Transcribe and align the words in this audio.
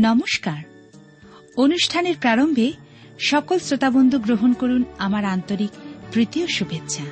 নমস্কার। 0.00 0.62
অনুষ্ঠানের 1.56 2.14
প্রারম্ভে 2.20 2.72
সকল 3.18 3.58
শ্রোতাবন্ধু 3.58 4.18
গ্রহণ 4.18 4.52
করুন 4.52 4.84
আমার 4.98 5.24
আন্তরিক 5.24 5.70
তৃতীয় 6.12 6.46
শুভেচ্ছা। 6.46 7.02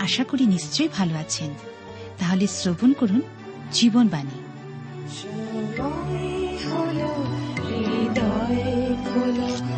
আশা 0.00 0.24
করি 0.24 0.46
নিশ্চয়ই 0.46 0.88
ভালো 0.88 1.14
আছেন। 1.14 1.50
তাহলে 2.18 2.46
শ্রবণ 2.46 2.92
করুন 2.92 3.20
জীবনবাণী। 3.72 4.42
হৃদয় 7.68 9.73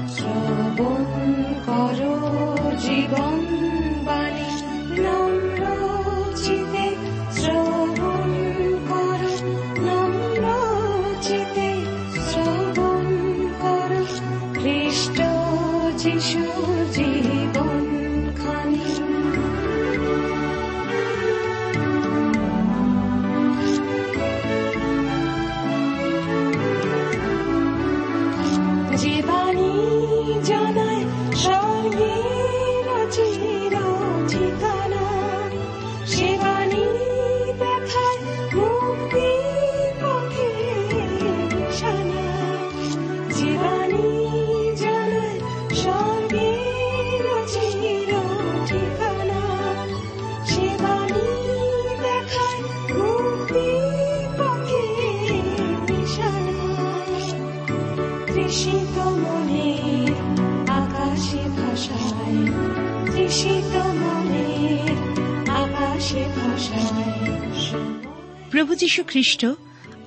যীশু 68.77 69.05
খ্রিস্ট 69.07 69.47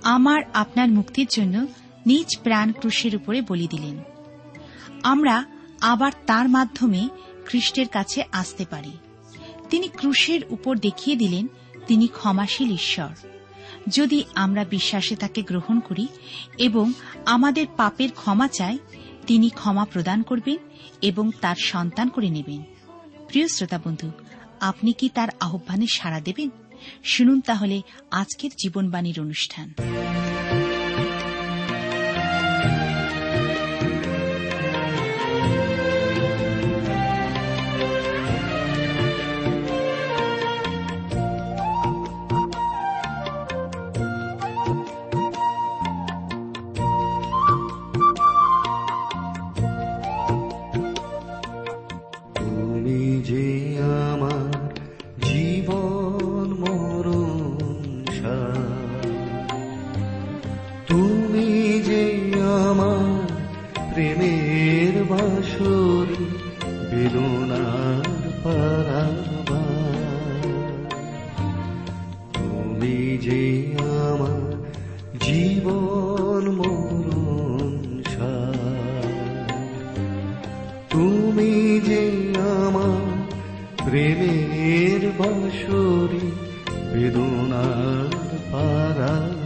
আমার 0.04 0.42
আপনার 0.54 0.90
মুক্তির 0.90 1.28
জন্য 1.30 1.68
নিজ 2.06 2.38
প্রাণ 2.44 2.72
ক্রুশের 2.72 3.16
উপরে 3.16 3.42
বলি 3.42 3.68
দিলেন। 3.68 4.04
আমরা 5.04 5.46
আবার 5.82 6.12
তার 6.26 6.50
মাধ্যমে 6.50 7.10
খ্রিস্টের 7.46 7.88
কাছে 7.88 8.24
আসতে 8.32 8.66
পারি। 8.70 8.92
তিনি 9.70 9.88
ক্রুশের 9.88 10.42
উপর 10.50 10.78
দেখিয়ে 10.78 11.18
দিলেন, 11.18 11.48
তিনি 11.88 12.08
ক্ষমাশীল 12.08 12.72
ঈশ্বর। 12.72 13.28
যদি 13.88 14.24
আমরা 14.36 14.64
বিশ্বাসে 14.64 15.16
তাকে 15.16 15.42
গ্রহণ 15.42 15.80
করি 15.80 16.08
এবং 16.58 16.94
আমাদের 17.26 17.68
পাপের 17.78 18.12
ক্ষমা 18.12 18.48
চাই, 18.48 18.78
তিনি 19.28 19.50
ক্ষমা 19.50 19.86
প্রদান 19.86 20.22
করবেন 20.22 20.58
এবং 21.02 21.32
তার 21.42 21.56
সন্তান 21.64 22.10
করে 22.10 22.30
নেবেন। 22.30 22.64
প্রিয় 23.28 23.48
শ্রোতা 23.48 23.80
বন্ধু, 23.84 24.12
আপনি 24.60 24.94
কি 24.94 25.10
তার 25.10 25.30
আহ্বানে 25.40 25.86
সাড়া 25.88 26.20
দেবেন? 26.20 26.50
শুনুন 27.04 27.42
তাহলে 27.42 27.82
আজকের 28.12 28.52
জীবনবাণীর 28.64 29.22
অনুষ্ঠান। 29.22 29.74
বেদনার 67.40 68.06
পারাবার। 68.44 69.60
তুমি 72.34 72.98
যে 73.26 73.42
আমার 74.08 74.44
জীবন 75.20 76.44
মরণ 76.60 77.74
তুমি 80.90 81.52
যে 81.80 82.04
আমার 82.66 83.04
প্রেমের 83.86 85.02
বাসরি 85.20 86.26
বেদনার 86.94 88.12
পারাবার 88.52 89.39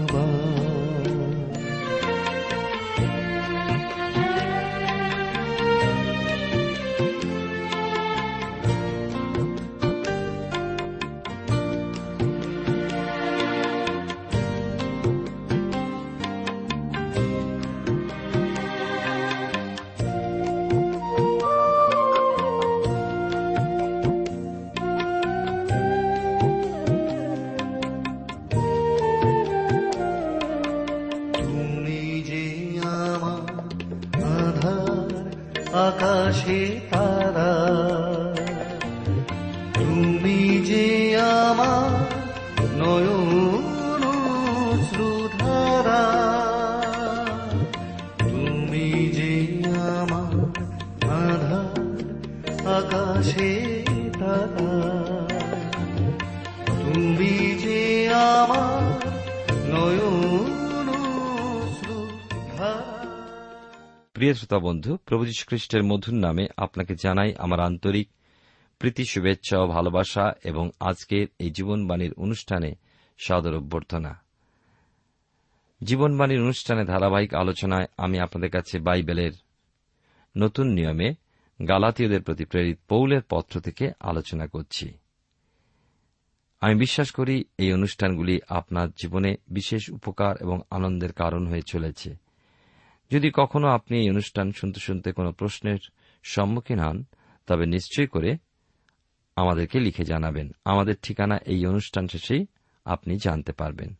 আকাশে 35.73 36.81
তারা। 36.91 37.53
তুমি 39.73 40.39
যে 40.69 41.17
আমার 41.17 41.91
নয়ন 42.78 43.53
প্রিয় 64.23 64.35
শ্রোতা 64.35 64.59
বন্ধু, 64.59 64.97
প্রভু 64.97 65.25
খ্রিস্টের 65.47 65.84
মধুর 65.84 66.14
নামে 66.14 66.47
আপনাকে 66.58 66.96
জানাই 66.96 67.35
আমার 67.35 67.59
আন্তরিক 67.59 68.09
প্রীতি, 68.79 69.05
শুভেচ্ছা 69.05 69.59
ও 69.59 69.67
ভালোবাসা 69.67 70.34
এবং 70.43 70.70
আজকের 70.79 71.28
এই 71.40 71.52
জীবনবাণীর 71.52 72.14
অনুষ্ঠানে 72.14 72.75
সাদর 73.17 73.55
অভ্যর্থনা। 73.55 74.22
জীবনবাণীর 75.84 76.41
অনুষ্ঠানে 76.41 76.85
ধারাবাহিক 76.85 77.34
আলোচনায় 77.34 77.85
আমি 77.97 78.20
আপনাদের 78.20 78.49
কাছে 78.49 78.79
বাইবেলের 78.79 79.31
নতুন 80.37 80.67
নিয়মে 80.67 81.14
গালাতীয়দের 81.67 82.23
প্রতি 82.23 82.46
প্রেরিত 82.46 82.78
পৌলের 82.87 83.22
পত্র 83.29 83.59
থেকে 83.59 83.91
আলোচনা 83.99 84.47
করছি। 84.47 84.93
আমি 86.61 86.75
বিশ্বাস 86.75 87.11
করি 87.11 87.43
এই 87.58 87.73
অনুষ্ঠানগুলি 87.73 88.40
আপনার 88.49 88.90
জীবনে 88.91 89.35
বিশেষ 89.47 89.90
উপকার 89.90 90.35
এবং 90.41 90.61
আনন্দের 90.70 91.14
কারণ 91.14 91.47
হয়ে 91.47 91.61
চলেছে। 91.61 92.22
যদি 93.11 93.32
কখনো 93.34 93.67
আপনি 93.67 93.97
এই 93.97 94.09
অনুষ্ঠান 94.09 94.52
শুনতে 94.52 94.79
শুনতে 94.79 95.11
কোনো 95.11 95.32
প্রশ্নের 95.32 95.78
সম্মুখীন 96.23 96.79
হন, 96.79 97.03
তবে 97.47 97.66
নিশ্চয় 97.66 98.08
করে 98.08 98.38
আমাদেরকে 99.35 99.79
লিখে 99.79 100.03
জানাবেন। 100.03 100.52
আমাদের 100.66 100.96
ঠিকানা 101.03 101.38
এই 101.46 101.66
অনুষ্ঠান 101.66 102.08
শেষেই 102.08 102.46
আপনি 102.85 103.17
জানতে 103.23 103.52
পারবেন। 103.52 103.94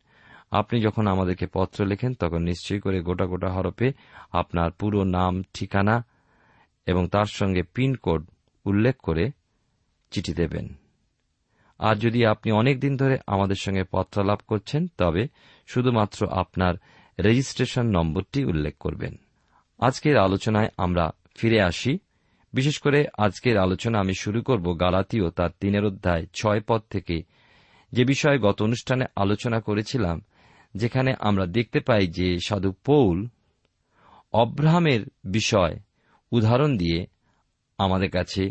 আপনি 0.50 0.80
যখন 0.80 1.06
আমাদেরকে 1.06 1.46
পত্র 1.46 1.86
লেখেন, 1.86 2.14
তখন 2.14 2.42
নিশ্চয়ই 2.42 2.80
করে 2.80 3.00
গোটা 3.00 3.26
গোটা 3.26 3.48
হরফে 3.48 3.92
আপনার 4.32 4.70
পুরো 4.70 5.04
নাম, 5.04 5.42
ঠিকানা 5.54 6.04
এবং 6.86 7.08
তার 7.08 7.26
সঙ্গে 7.26 7.62
পিনকোড 7.62 8.26
উল্লেখ 8.64 8.96
করে 8.96 9.30
চিঠি 10.10 10.34
দেবেন। 10.34 10.74
আর 11.78 11.96
যদি 11.96 12.26
আপনি 12.26 12.52
অনেক 12.52 12.80
দিন 12.80 12.96
ধরে 12.96 13.18
আমাদের 13.26 13.56
সঙ্গে 13.56 13.84
পত্রালাপ 13.84 14.40
করছেন, 14.48 14.88
তবে 14.98 15.28
শুধুমাত্র 15.66 16.28
আপনার 16.28 16.74
রেজিস্ট্রেশন 17.18 17.86
নম্বরটি 17.86 18.44
উল্লেখ 18.44 18.76
করবেন। 18.78 19.16
আজকের 19.78 20.16
আলোচনায় 20.16 20.68
আমরা 20.76 21.10
ফিরে 21.36 21.62
আসি। 21.62 21.98
বিশেষ 22.52 22.78
করে 22.78 23.06
আজকের 23.18 23.58
আলোচনা 23.58 24.00
আমি 24.00 24.14
শুরু 24.14 24.42
করব 24.42 24.80
গালাতীয় 24.80 25.30
তার 25.30 25.50
তিনের 25.60 25.84
অধ্যায় 25.84 26.26
ছয় 26.34 26.60
পদ 26.60 26.82
থেকে। 26.90 27.22
যে 27.92 28.04
বিষয়ে 28.04 28.38
গত 28.38 28.62
অনুষ্ঠানে 28.62 29.04
আলোচনা 29.16 29.60
করেছিলাম, 29.60 30.20
যেখানে 30.74 31.14
আমরা 31.20 31.46
দেখতে 31.46 31.80
পাই 31.80 32.06
যে 32.06 32.38
সাধু 32.46 32.72
পৌল 32.72 33.28
অব্রাহামের 34.32 35.00
বিষয় 35.24 35.80
উদাহরণ 36.30 36.76
দিয়ে 36.76 37.06
আমাদের 37.78 38.10
কাছে 38.10 38.50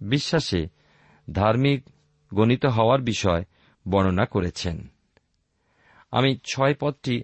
বিশ্বাসে 0.00 0.66
ধার্মিক 1.32 1.84
গণিত 2.34 2.66
হওয়ার 2.66 3.00
বিষয় 3.00 3.44
বর্ণনা 3.88 4.24
করেছেন। 4.24 4.92
আমি 6.10 6.38
ছয় 6.44 6.74
পদটি 6.74 7.22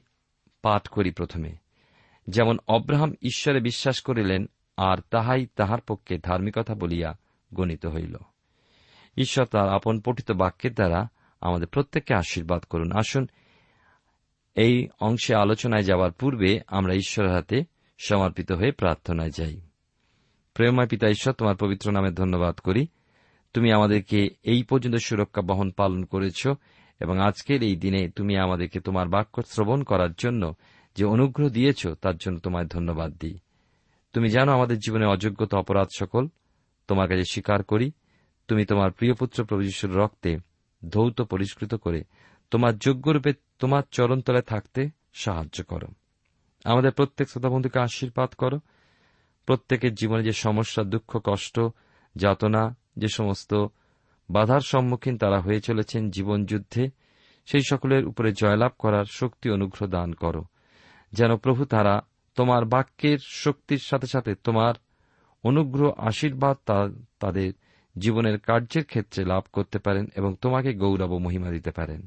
পাঠ 0.65 0.89
করি 0.89 1.11
প্রথমে। 1.11 1.53
যেমন 2.29 2.59
অব্রাহাম 2.69 3.15
ঈশ্বরে 3.23 3.61
বিশ্বাস 3.61 4.01
করিলেন, 4.01 4.47
আর 4.77 4.97
তাহাই 5.11 5.47
তাহার 5.57 5.81
পক্ষে 5.81 6.19
ধার্মিকতা 6.19 6.75
বলিয়া 6.75 7.19
গণিত 7.55 7.87
হইল। 7.87 8.17
ঈশ্বর 9.17 9.47
তার 9.47 9.69
আপন 9.69 10.01
পঠিত 10.01 10.33
বাক্যের 10.33 10.75
দ্বারা 10.75 11.09
আমাদের 11.41 11.69
প্রত্যেককে 11.69 12.15
আশীর্বাদ 12.15 12.63
করুন। 12.63 12.93
আসুন, 12.93 13.29
এই 14.55 14.89
অংশে 15.01 15.35
আলোচনায় 15.35 15.83
যাওয়ার 15.83 16.13
পূর্বে 16.13 16.61
আমরা 16.67 16.95
ঈশ্বরের 16.95 17.33
হাতে 17.33 17.65
সমর্পিত 17.99 18.53
হয়ে 18.53 18.71
প্রার্থনায় 18.71 19.31
যাই। 19.31 19.61
প্রেমময় 20.55 20.87
পিতা 20.87 21.09
ঈশ্বর, 21.09 21.35
তোমার 21.35 21.57
পবিত্র 21.57 21.93
নামে 21.93 22.11
ধন্যবাদ 22.11 22.59
করি। 22.59 22.87
তুমি 23.55 23.73
আমাদেরকে 23.73 24.29
এই 24.43 24.63
পর্যন্ত 24.63 24.97
সুরক্ষা 24.97 25.43
বহন 25.43 25.71
পালন 25.71 26.05
করেছ। 26.05 26.47
এবং 27.01 27.21
আজকের 27.21 27.63
এই 27.63 27.77
দিনে 27.77 28.09
তুমি 28.09 28.37
আমাদেরকে 28.37 28.81
তোমার 28.81 29.09
বাক্য 29.09 29.43
শ্রবণ 29.43 29.83
করার 29.83 30.13
জন্য 30.13 30.55
যে 30.97 31.05
অনুগ্রহ 31.05 31.49
দিয়েছ, 31.49 31.87
তার 31.87 32.17
জন্য 32.17 32.39
তোমায় 32.39 32.67
ধন্যবাদ 32.67 33.13
দিই। 33.13 33.39
তুমি 34.13 34.29
জানো 34.29 34.53
আমাদের 34.53 34.79
জীবনে 34.79 35.07
অযোগ্যতা 35.07 35.59
অপরাধ 35.59 35.89
সকল। 35.99 36.29
তোমার 36.89 37.09
কাছে 37.09 37.23
স্বীকার 37.25 37.63
করি, 37.63 37.93
তুমি 38.49 38.65
তোমার 38.65 38.91
প্রিয়পুত্র 38.91 39.45
প্রভুযশুর 39.45 39.97
রক্তে 39.97 40.39
ধৌত 40.89 41.23
পরিষ্কৃত 41.23 41.75
করে 41.75 42.05
তোমার 42.51 42.79
যোগ্যরূপে 42.79 43.33
তোমার 43.59 43.83
চরণতলায় 43.91 44.43
থাকতে 44.43 44.91
সাহায্য 45.15 45.65
করো। 45.65 45.87
আমাদের 46.65 46.93
প্রত্যেক 46.93 47.29
শ্রোতাবন্ধুকে 47.29 47.79
আশীর্বাদ 47.79 48.31
করো। 48.31 48.61
প্রত্যেকের 49.47 49.95
জীবনে 49.95 50.23
যে 50.23 50.33
সমস্যা, 50.33 50.85
দুঃখ, 50.85 51.21
কষ্ট, 51.25 51.61
যাতনা, 52.17 52.77
যে 52.97 53.09
সমস্ত 53.09 53.67
বাধার 54.31 54.61
সম্মুখীন 54.61 55.19
তারা 55.19 55.41
হয়ে 55.41 55.61
চলেছেন 55.61 56.11
জীবনযুদ্ধে 56.11 56.89
সেই 57.47 57.61
সকলের 57.71 58.07
উপরে 58.07 58.33
জয়লাভ 58.33 58.73
করার 58.79 59.05
শক্তি 59.05 59.51
অনুগ্রহ 59.51 59.89
দান 59.89 60.13
করো। 60.13 60.45
যেন 61.13 61.37
প্রভু 61.37 61.65
তারা 61.65 62.01
তোমার 62.35 62.65
বাক্যের 62.65 63.19
শক্তির 63.27 63.79
সাথে 63.79 64.07
সাথে 64.07 64.35
তোমার 64.35 64.75
অনুগ্রহ, 65.43 65.93
আশীর্বাদ 65.99 66.57
তাদের 67.21 67.53
জীবনের 67.99 68.39
কার্যের 68.39 68.85
ক্ষেত্রে 68.85 69.25
লাভ 69.25 69.43
করতে 69.53 69.79
পারেন 69.79 70.07
এবং 70.17 70.35
তোমাকে 70.41 70.75
গৌরব 70.75 71.11
ও 71.11 71.19
মহিমা 71.19 71.51
দিতে 71.51 71.71
পারেন। 71.71 72.07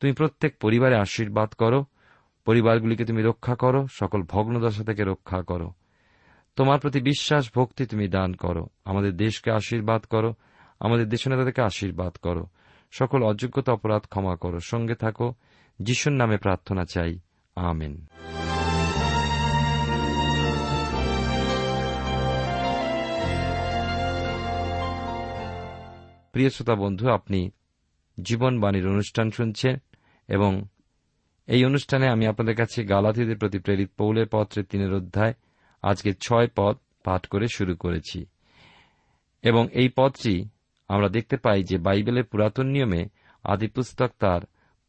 তুমি 0.00 0.12
প্রত্যেক 0.12 0.58
পরিবারে 0.58 0.96
আশীর্বাদ 0.96 1.52
করো, 1.52 1.84
পরিবারগুলিকে 2.44 3.04
তুমি 3.04 3.22
রক্ষা 3.22 3.54
করো, 3.54 3.86
সকল 3.90 4.22
ভগ্নদশা 4.22 4.84
থেকে 4.84 5.04
রক্ষা 5.04 5.42
করো। 5.42 5.72
তোমার 6.56 6.80
প্রতি 6.80 7.00
বিশ্বাস, 7.00 7.50
ভক্তি 7.56 7.86
তুমি 7.86 8.08
দান 8.08 8.32
করো। 8.34 8.66
আমাদের 8.84 9.16
দেশকে 9.16 9.50
আশীর্বাদ 9.50 10.02
করো 10.02 10.34
আমাদের 10.80 11.08
দেশনেতাদেরকে 11.08 11.62
আশীর্বাদ 11.62 12.16
করো। 12.16 12.46
সকল 12.90 13.22
অযোগ্যতা 13.22 13.72
অপরাধ 13.72 14.02
ক্ষমা 14.02 14.36
করো। 14.36 14.60
সঙ্গে 14.60 14.94
থাকো। 14.94 15.34
যিশুর 15.82 16.12
নামে 16.12 16.36
প্রার্থনা 16.36 16.84
চাই। 16.84 17.18
আমেন। 17.56 18.06
প্রিয় 26.32 26.50
শ্রোতা 26.50 26.74
বন্ধু, 26.74 27.10
আপনি 27.10 27.50
জীবনবাণীর 28.22 28.88
অনুষ্ঠান 28.88 29.30
শুনছেন 29.30 29.76
এবং 30.28 30.64
এই 31.46 31.64
অনুষ্ঠানে 31.64 32.08
আমি 32.08 32.26
আপনাদের 32.26 32.56
কাছে 32.56 32.84
গালাথীদের 32.84 33.38
প্রতি 33.38 33.58
প্রেরিত 33.58 33.90
পৌলের 33.96 34.26
পত্রের 34.32 34.64
তিনের 34.64 34.94
অধ্যায়, 34.94 35.34
আজকে 35.82 36.14
ছয় 36.22 36.48
পদ 36.56 36.76
পাঠ 37.04 37.26
করে 37.26 37.46
শুরু 37.54 37.76
করেছি। 37.76 38.26
এবং 39.42 39.68
এই 39.72 39.88
পদটি 39.96 40.48
আমরা 40.90 41.08
দেখতে 41.08 41.36
পাই 41.36 41.60
যে 41.64 41.76
বাইবেলের 41.78 42.24
পুরাতন 42.24 42.66
নিয়মে 42.66 43.02
আদিপুস্তক 43.44 44.10
তার 44.18 44.40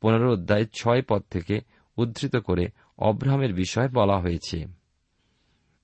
পনেরো 0.02 0.30
অধ্যায় 0.34 0.66
ছয় 0.74 1.02
পদ 1.10 1.22
থেকে 1.30 1.56
উদ্ধৃত 1.98 2.36
করে 2.38 2.66
অব্রাহামের 2.98 3.54
বিষয় 3.54 3.90
বলা 3.90 4.18
হয়েছে। 4.20 4.58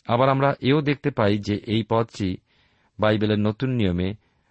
আবার 0.08 0.28
আমরা 0.30 0.50
এও 0.62 0.80
দেখতে 0.82 1.10
পাই 1.10 1.38
যে 1.38 1.56
এই 1.68 1.84
পদটি 1.90 2.30
বাইবেলের 3.00 3.40
নতুন 3.40 3.70
নিয়মে 3.70 4.10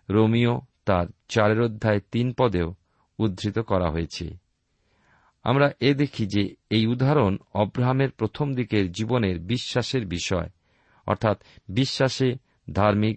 রোমিও 0.08 0.54
তার 0.84 1.06
চারের 1.28 1.60
অধ্যায় 1.60 2.00
তিন 2.12 2.26
পদেও 2.32 2.68
উদ্ধৃত 3.18 3.58
করা 3.58 3.88
হয়েছে। 3.90 4.26
আমরা 5.44 5.66
এ 5.80 5.90
দেখি 5.94 6.24
যে 6.26 6.42
এই 6.70 6.84
উদাহরণ 6.86 7.32
অব্রাহামের 7.54 8.10
প্রথম 8.10 8.46
দিকের 8.54 8.84
জীবনের 8.92 9.36
বিশ্বাসের 9.40 10.04
বিষয়, 10.06 10.48
অর্থাৎ 11.06 11.36
বিশ্বাসে 11.68 12.28
ধার্মিক 12.72 13.16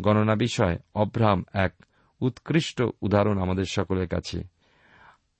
গণনা 0.00 0.34
বিষয়ে 0.34 0.78
অব্রাহাম 0.94 1.44
এক 1.52 1.74
উৎকৃষ্ট 2.20 2.82
উদাহরণ 3.02 3.38
আমাদের 3.38 3.64
সকলের 3.64 4.08
কাছে। 4.08 4.42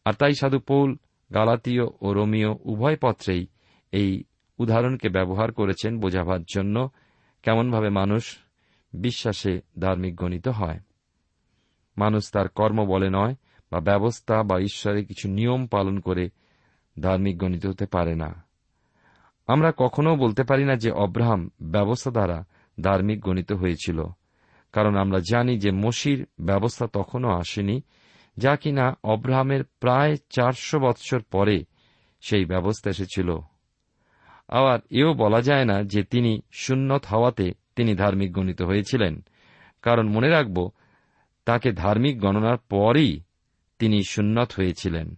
আর 0.04 0.12
তাই 0.12 0.34
সাধু 0.34 0.58
পৌল, 0.58 0.96
গালাতীয় 1.34 1.82
ও 2.00 2.12
রোমিও 2.12 2.58
উভয় 2.64 2.96
পত্রেই 2.96 3.46
এই 3.92 4.24
উদাহরণকে 4.58 5.08
ব্যবহার 5.08 5.52
করেছেন 5.52 6.00
বোঝাবার 6.00 6.42
জন্য 6.54 6.90
কেমনভাবে 7.42 7.88
মানুষ 7.88 8.38
বিশ্বাসে 8.92 9.60
ধার্মিক 9.78 10.16
গণিত 10.16 10.48
হয়। 10.48 10.80
মানুষ 11.96 12.30
তার 12.30 12.48
কর্ম 12.48 12.84
বলে 12.84 13.10
নয় 13.10 13.34
বা 13.70 13.80
ব্যবস্থা 13.80 14.42
বা 14.42 14.58
ঈশ্বরের 14.58 15.06
কিছু 15.06 15.28
নিয়ম 15.28 15.66
পালন 15.66 16.00
করে 16.00 16.30
ধার্মিক 17.00 17.38
গণিত 17.38 17.66
হতে 17.66 17.86
পারে 17.86 18.14
না। 18.14 18.44
আমরা 19.46 19.72
কখনো 19.76 20.16
বলতে 20.16 20.42
পারি 20.42 20.64
না 20.64 20.76
যে 20.76 20.90
অব্রাহাম 20.90 21.50
ব্যবস্থা 21.62 22.10
দ্বারা 22.10 22.44
ধার্মিক 22.80 23.20
গণিত 23.20 23.52
হয়েছিল। 23.52 24.04
কারণ 24.72 24.96
আমরা 24.96 25.18
জানি 25.30 25.58
যে 25.58 25.70
মসির 25.70 26.26
ব্যবস্থা 26.40 26.86
তখনও 26.86 27.28
আসেনি, 27.28 27.82
যা 28.36 28.56
কিনা 28.56 28.98
অব্রাহামের 29.04 29.64
প্রায় 29.64 30.16
চারশো 30.30 30.78
বৎসর 30.78 31.20
পরে 31.20 31.64
সেই 32.20 32.44
ব্যবস্থা 32.44 32.90
এসেছিল। 32.90 33.36
আবার 34.48 34.78
এও 34.90 35.14
বলা 35.14 35.40
যায় 35.40 35.64
না 35.64 35.82
যে 35.82 36.02
তিনি 36.02 36.40
সুন্নত 36.52 37.06
হওয়াতে 37.06 37.52
তিনি 37.76 37.94
ধার্মিক 37.94 38.32
গণিত 38.32 38.62
হয়েছিলেন। 38.62 39.24
কারণ 39.82 40.08
মনে 40.08 40.28
রাখব, 40.28 40.70
তাকে 41.44 41.72
ধার্মিক 41.72 42.20
গণনার 42.20 42.56
পরই 42.56 43.20
তিনি 43.78 44.02
সুন্নত 44.02 44.52
হয়েছিলেন। 44.52 45.14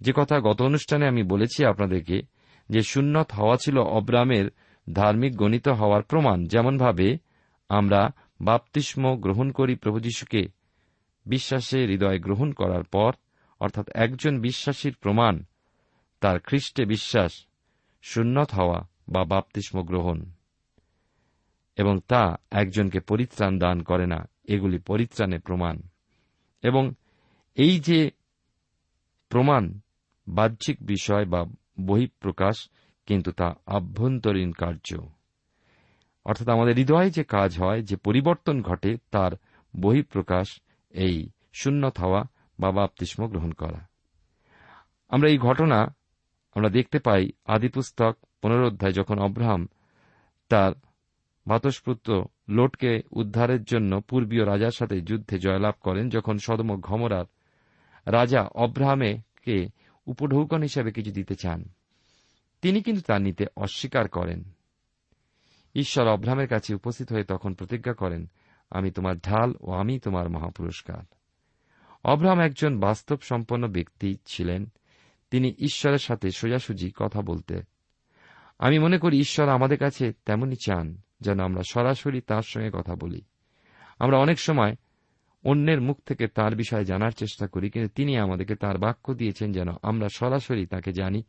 যে 0.00 0.12
কথা 0.16 0.40
গত 0.40 0.62
অনুষ্ঠানে 0.62 1.08
আমি 1.08 1.22
বলেছি 1.22 1.64
আপনাদেরকে, 1.64 2.22
যে 2.68 2.82
সুন্নত 2.82 3.32
হওয়া 3.32 3.56
ছিল 3.56 3.78
অব্রামের 3.78 4.50
ধার্মিক 4.92 5.36
গণিত 5.36 5.68
হওয়ার 5.68 6.02
প্রমাণ। 6.02 6.46
যেমনভাবে 6.46 7.18
আমরা 7.68 8.10
বাপতিস্ম 8.40 9.16
গ্রহণ 9.16 9.50
করি 9.50 9.74
প্রভু 9.74 10.00
যীশুকে। 10.00 10.48
বিশ্বাসে 11.26 11.86
হৃদয় 11.86 12.18
গ্রহণ 12.18 12.52
করার 12.52 12.84
পর, 12.84 13.12
অর্থাৎ 13.60 13.88
একজন 13.94 14.40
বিশ্বাসীর 14.40 14.94
প্রমাণ, 14.94 15.44
তার 16.20 16.40
খ্রিস্টে 16.40 16.84
বিশ্বাস, 16.84 17.46
সুন্নত 18.02 18.50
হওয়া 18.52 18.88
বা 19.08 19.24
বাপতিস্ম 19.24 19.82
গ্রহণ। 19.82 20.24
এবং 21.76 22.00
তা 22.08 22.36
একজনকে 22.50 23.00
পরিত্রাণ 23.00 23.58
দান 23.58 23.82
করে 23.82 24.06
না, 24.06 24.28
এগুলি 24.44 24.78
পরিত্রাণের 24.78 25.40
প্রমাণ। 25.40 25.82
এবং 26.62 26.94
এই 27.54 27.80
যে 27.80 28.10
প্রমাণ, 29.28 29.80
বাহ্যিক 30.28 30.76
বিষয় 30.80 31.24
বা 31.24 31.44
বহিঃপ্রকাশ, 31.80 32.68
কিন্তু 33.06 33.32
তা 33.32 33.54
আভ্যন্তরীণ 33.66 34.52
কার্য। 34.52 35.15
অর্থাৎ 36.26 36.48
আমাদের 36.48 36.74
হৃদয়ে 36.74 37.10
যে 37.10 37.24
কাজ 37.24 37.58
হয়, 37.58 37.82
যে 37.82 37.96
পরিবর্তন 37.96 38.62
ঘটে, 38.62 38.96
তার 39.10 39.32
বহিঃপ্রকাশ 39.80 40.60
এই 40.90 41.30
শূন্যত 41.54 41.98
হওয়া 41.98 42.24
বা 42.60 42.72
বাপতিস্ম 42.72 43.28
গ্রহণ 43.28 43.52
করা। 43.52 43.80
আমরা 45.08 45.28
এই 45.28 45.38
ঘটনা 45.38 45.94
আমরা 46.54 46.68
দেখতে 46.68 46.98
পাই 46.98 47.28
আদিপুস্তক 47.46 48.16
পুনরোধ্যায় 48.42 48.92
যখন 48.92 49.18
অব্রাহাম 49.18 49.68
তার 50.48 50.72
ভাতস্পুত্র 51.48 52.24
লোটকে 52.48 53.02
উদ্ধারের 53.10 53.64
জন্য 53.64 54.00
পূর্বীয় 54.00 54.46
রাজার 54.46 54.70
সাথে 54.70 55.00
যুদ্ধে 55.00 55.38
জয়লাভ 55.38 55.74
করেন, 55.80 56.08
যখন 56.08 56.38
সদম 56.38 56.80
ঘমরার 56.80 57.24
রাজা 58.06 58.42
অব্রাহামেকে 58.42 59.68
উপঢৌকন 60.06 60.62
হিসাবে 60.62 60.92
কিছু 60.92 61.12
দিতে 61.12 61.34
চান। 61.34 61.68
তিনি 62.62 62.82
কিন্তু 62.82 63.02
তা 63.06 63.18
নিতে 63.18 63.46
অস্বীকার 63.56 64.08
করেন। 64.08 64.55
ঈশ্বর 65.76 66.08
অব্রাহামের 66.08 66.48
কাছে 66.48 66.74
উপস্থিত 66.74 67.12
হয়ে 67.12 67.24
তখন 67.24 67.54
প্রতিজ্ঞা 67.54 67.92
করেন, 67.92 68.30
আমি 68.70 68.90
তোমার 68.90 69.18
ঢাল 69.18 69.54
ও 69.60 69.72
আমি 69.72 69.98
তোমার 69.98 70.28
মহাপুরস্কার। 70.28 71.02
অব্রাহাম 72.04 72.40
একজন 72.40 72.80
বাস্তব 72.80 73.18
সম্পন্ন 73.20 73.68
ব্যক্তি 73.68 74.16
ছিলেন। 74.26 74.66
তিনি 75.30 75.54
ঈশ্বরের 75.58 75.98
সাথে 75.98 76.30
সোজাসুজি 76.30 76.92
কথা 76.96 77.22
বলতে, 77.22 77.62
আমি 78.58 78.78
মনে 78.78 78.98
করি 78.98 79.18
ঈশ্বর 79.18 79.48
আমাদের 79.48 79.78
কাছে 79.78 80.12
তেমনই 80.12 80.56
চান 80.66 81.00
যেন 81.20 81.40
আমরা 81.40 81.62
সরাসরি 81.70 82.20
তার 82.20 82.42
সঙ্গে 82.42 82.70
কথা 82.72 82.94
বলি। 82.94 83.22
আমরা 83.98 84.18
অনেক 84.18 84.40
সময় 84.40 84.76
অন্যের 85.44 85.80
মুখ 85.80 86.00
থেকে 86.06 86.26
তার 86.26 86.56
বিষয়ে 86.56 86.84
জানার 86.84 87.10
চেষ্টা 87.10 87.46
করি, 87.46 87.70
কিন্তু 87.70 87.90
তিনি 87.94 88.16
আমাদেরকে 88.16 88.54
তার 88.54 88.78
বাক্য 88.78 89.14
দিয়েছেন 89.14 89.52
যেন 89.52 89.68
আমরা 89.82 90.08
সরাসরি 90.08 90.66
তাকে 90.66 90.92
জানি 90.92 91.22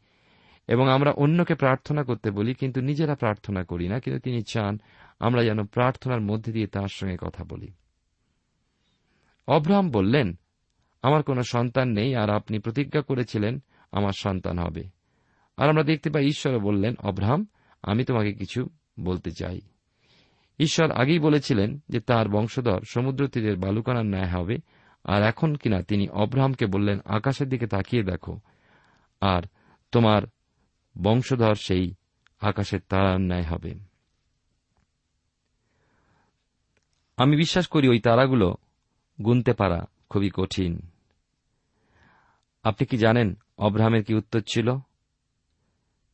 এবং 0.68 0.90
আমরা 0.90 1.12
অন্যকে 1.12 1.56
প্রার্থনা 1.56 2.04
করতে 2.04 2.32
বলি, 2.32 2.54
কিন্তু 2.54 2.82
নিজেরা 2.82 3.16
প্রার্থনা 3.16 3.64
করি 3.64 3.88
না, 3.88 4.00
কিন্তু 4.00 4.20
তিনি 4.22 4.42
চান 4.42 4.80
আমরা 5.20 5.44
যেন 5.44 5.66
প্রার্থনার 5.66 6.22
মধ্যে 6.22 6.52
দিয়ে 6.52 6.68
তার 6.68 6.88
সঙ্গে 6.88 7.18
কথা 7.22 7.44
বলি। 7.44 7.72
অব্রাহাম 9.48 9.92
বললেন, 9.92 10.40
আমার 11.02 11.24
কোনো 11.24 11.44
সন্তান 11.44 11.88
নেই, 11.88 12.16
আর 12.16 12.30
আপনি 12.30 12.60
প্রতিজ্ঞা 12.60 13.02
করেছিলেন, 13.02 13.64
আমার 13.92 14.12
সন্তান 14.18 14.60
হবে। 14.60 14.84
আর 15.58 15.70
আমরা 15.70 15.84
দেখতে 15.84 16.10
পাই 16.10 16.26
ঈশ্বর 16.26 16.60
বললেন, 16.60 16.96
অব্রাহাম, 17.04 17.46
আমি 17.82 18.04
তোমাকে 18.04 18.34
কিছু 18.34 18.70
বলতে 19.00 19.32
চাই। 19.32 19.62
ঈশ্বর 20.60 20.92
আগেই 20.92 21.20
বলেছিলেন 21.20 21.80
যে 21.90 22.00
তার 22.00 22.30
বংশধর 22.30 22.82
সমুদ্র 22.90 23.28
তীরের 23.28 23.58
বালুকানার 23.58 24.06
ন্যায় 24.06 24.30
হবে, 24.30 24.58
আর 25.04 25.24
এখন 25.24 25.56
কিনা 25.56 25.82
তিনি 25.82 26.10
অব্রাহামকে 26.10 26.66
বললেন, 26.66 27.00
আকাশের 27.06 27.50
দিকে 27.50 27.68
তাকিয়ে 27.68 28.04
দেখো, 28.04 28.40
আর 29.22 29.42
তোমার 29.92 30.22
বংশধর 31.04 31.56
সেই 31.56 31.94
আকাশের 32.40 32.80
তারার 32.90 33.22
ন্যায় 33.22 33.44
হবে। 33.44 33.76
আমি 37.18 37.36
বিশ্বাস 37.36 37.68
করি 37.68 37.90
ওই 37.90 38.00
তারাগুলো 38.00 38.56
গুনতে 39.26 39.54
পারা 39.54 39.86
খুবই 40.10 40.32
কঠিন। 40.34 40.88
আপনি 42.64 42.86
কি 42.86 42.98
জানেন 42.98 43.36
অব্রাহামের 43.58 44.04
কি 44.04 44.14
উত্তর 44.14 44.42
ছিল? 44.48 44.78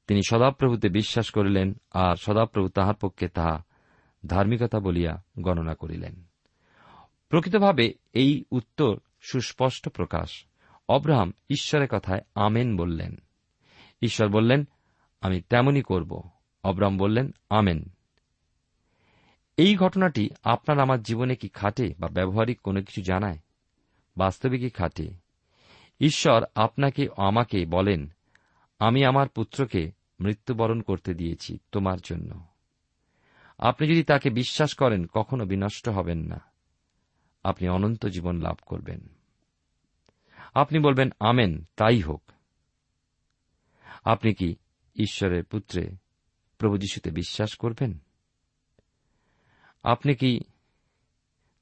তিনি 0.07 0.21
সদাপ্রভুতে 0.29 0.89
বিশ্বাস 0.89 1.31
করিলেন 1.31 1.73
আর 1.91 2.15
সদাপ্রভু 2.15 2.69
তাহার 2.69 2.95
পক্ষে 2.95 3.27
তাহা 3.27 3.63
ধার্মিকতা 4.25 4.79
বলিয়া 4.79 5.23
গণনা 5.39 5.75
করিলেন। 5.75 6.23
প্রকৃতভাবে 7.29 7.93
এই 8.13 8.43
উত্তর 8.51 8.99
সুস্পষ্ট 9.21 9.89
প্রকাশ। 9.89 10.45
অব্রাহাম 10.89 11.33
ঈশ্বরের 11.49 11.87
কথায় 11.87 12.21
আমেন 12.35 12.77
বললেন। 12.77 13.17
ঈশ্বর 14.03 14.29
বললেন, 14.29 14.67
আমি 15.21 15.41
তেমনই 15.41 15.81
করব। 15.81 16.29
অব্রাম 16.63 16.97
বললেন, 16.97 17.31
আমেন। 17.49 17.89
এই 19.57 19.75
ঘটনাটি 19.75 20.29
আপনার 20.43 20.79
আমার 20.79 21.01
জীবনে 21.01 21.35
কি 21.35 21.49
খাটে 21.49 21.93
বা 21.99 22.07
ব্যবহারিক 22.07 22.61
কোনো 22.61 22.81
কিছু 22.81 23.01
জানায়? 23.01 23.37
বাস্তবে 24.17 24.57
কি 24.57 24.69
খাটে? 24.69 25.11
ঈশ্বর 25.99 26.43
আপনাকে 26.55 27.07
আমাকে 27.17 27.65
বলেন, 27.65 28.13
আমি 28.79 29.05
আমার 29.05 29.29
পুত্রকে 29.29 29.91
মৃত্যুবরণ 30.19 30.81
করতে 30.81 31.13
দিয়েছি 31.13 31.59
তোমার 31.71 31.97
জন্য। 32.03 32.45
আপনি 33.57 33.87
যদি 33.87 34.03
তাকে 34.03 34.29
বিশ্বাস 34.29 34.73
করেন, 34.73 35.05
কখনো 35.05 35.45
বিনষ্ট 35.45 35.89
হবেন 35.89 36.19
না। 36.19 36.41
আপনি 37.43 37.69
অনন্ত 37.69 38.05
জীবন 38.05 38.41
লাভ 38.41 38.55
করবেন। 38.65 39.07
আপনি 40.53 40.79
বলবেন, 40.79 41.09
আমেন, 41.19 41.63
তাই 41.75 41.99
হোক। 41.99 42.32
আপনি 44.03 44.33
কি 44.33 44.55
ঈশ্বরের 44.95 45.43
পুত্রে 45.43 45.95
প্রভু 46.57 46.77
যিশুতে 46.77 47.11
বিশ্বাস 47.11 47.55
করবেন? 47.55 47.99
আপনি 49.83 50.15
কি 50.15 50.39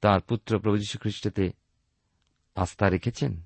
তার 0.00 0.20
পুত্র 0.20 0.58
প্রভু 0.58 0.76
যীশু 0.76 0.98
খ্রিস্টতে 0.98 1.50
আস্থা 2.54 2.88
রেখেছেন? 2.88 3.42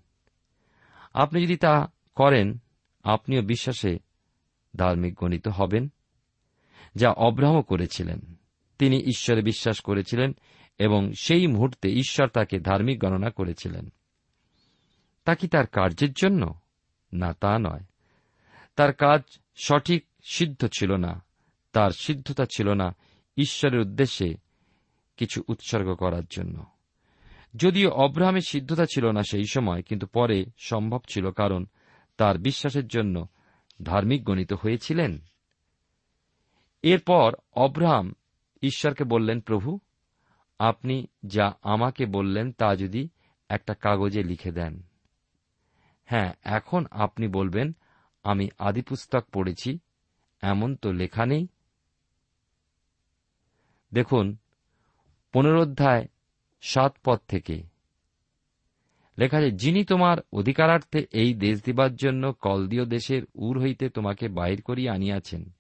আপনি 1.15 1.43
যদি 1.43 1.57
তা 1.57 1.93
করেন, 2.15 2.59
আপনিও 3.03 3.43
বিশ্বাসে 3.43 3.99
ধার্মিক 4.77 5.15
গণিত 5.15 5.49
হবেন, 5.49 5.93
যা 6.97 7.11
অব্রাহ্ম 7.11 7.63
করেছিলেন। 7.63 8.21
তিনি 8.79 8.97
ঈশ্বরে 8.97 9.43
বিশ্বাস 9.43 9.81
করেছিলেন 9.81 10.33
এবং 10.79 11.13
সেই 11.21 11.47
মুহূর্তে 11.47 11.89
ঈশ্বর 11.89 12.29
তাকে 12.29 12.61
ধার্মিক 12.61 12.99
গণনা 12.99 13.31
করেছিলেন। 13.31 13.93
তা 15.25 15.35
কি 15.35 15.49
তার 15.49 15.67
কার্যের 15.67 16.13
জন্য? 16.13 16.55
না, 17.13 17.33
তা 17.33 17.59
নয়। 17.59 17.85
তার 18.77 18.93
কাজ 18.93 19.23
সঠিক 19.57 20.07
সিদ্ধ 20.23 20.67
ছিল 20.67 20.97
না। 20.97 21.25
তার 21.73 21.91
সিদ্ধতা 21.91 22.47
ছিল 22.57 22.75
না 22.75 22.97
ঈশ্বরের 23.37 23.81
উদ্দেশ্যে 23.81 24.35
কিছু 25.17 25.43
উৎসর্গ 25.49 25.95
করার 25.95 26.23
জন্য। 26.31 26.67
যদিও 27.57 27.91
অব্রাহামের 27.91 28.43
সিদ্ধতা 28.49 28.87
ছিল 28.87 29.11
না 29.11 29.23
সেই 29.23 29.45
সময়, 29.51 29.83
কিন্তু 29.83 30.07
পরে 30.07 30.45
সম্ভব 30.59 31.01
ছিল 31.09 31.31
কারণ 31.31 31.67
তার 32.17 32.39
বিশ্বাসের 32.39 32.87
জন্য 32.87 33.29
ধার্মিক 33.83 34.25
গণিত 34.25 34.53
হয়েছিলেন। 34.53 35.19
এরপর 36.83 37.35
অব্রাহাম 37.53 38.15
ঈশ্বরকে 38.63 39.05
বললেন, 39.05 39.41
প্রভু, 39.41 39.79
আপনি 40.59 41.07
যা 41.27 41.53
আমাকে 41.63 42.07
বললেন 42.07 42.53
তা 42.53 42.77
যদি 42.77 43.09
একটা 43.49 43.75
কাগজে 43.75 44.23
লিখে 44.23 44.53
দেন। 44.53 44.83
হ্যাঁ 46.05 46.33
এখন 46.43 46.87
আপনি 46.91 47.29
বলবেন 47.29 47.77
আমি 48.27 48.49
আদিপুস্তক 48.59 49.25
পড়েছি, 49.33 49.79
এমন 50.43 50.77
তো 50.77 50.93
লেখা 50.93 51.27
নেই। 51.27 51.47
দেখুন 53.93 54.37
পুনরোধ্যায় 55.33 56.09
সাত 56.61 56.97
পদ 57.05 57.19
থেকে। 57.29 57.63
লেখা 59.19 59.39
আছে, 59.39 59.51
যিনি 59.51 59.85
তোমার 59.85 60.19
অধিকারার্থে 60.33 61.07
এই 61.13 61.35
দেশ 61.35 61.63
দিবার 61.63 61.97
জন্য 61.97 62.33
কলদীয় 62.33 62.85
দেশের 62.85 63.23
উর 63.35 63.61
হইতে 63.61 63.89
তোমাকে 63.89 64.29
বাহির 64.29 64.63
করিয়া 64.63 64.95
আনিয়াছেন। 64.95 65.51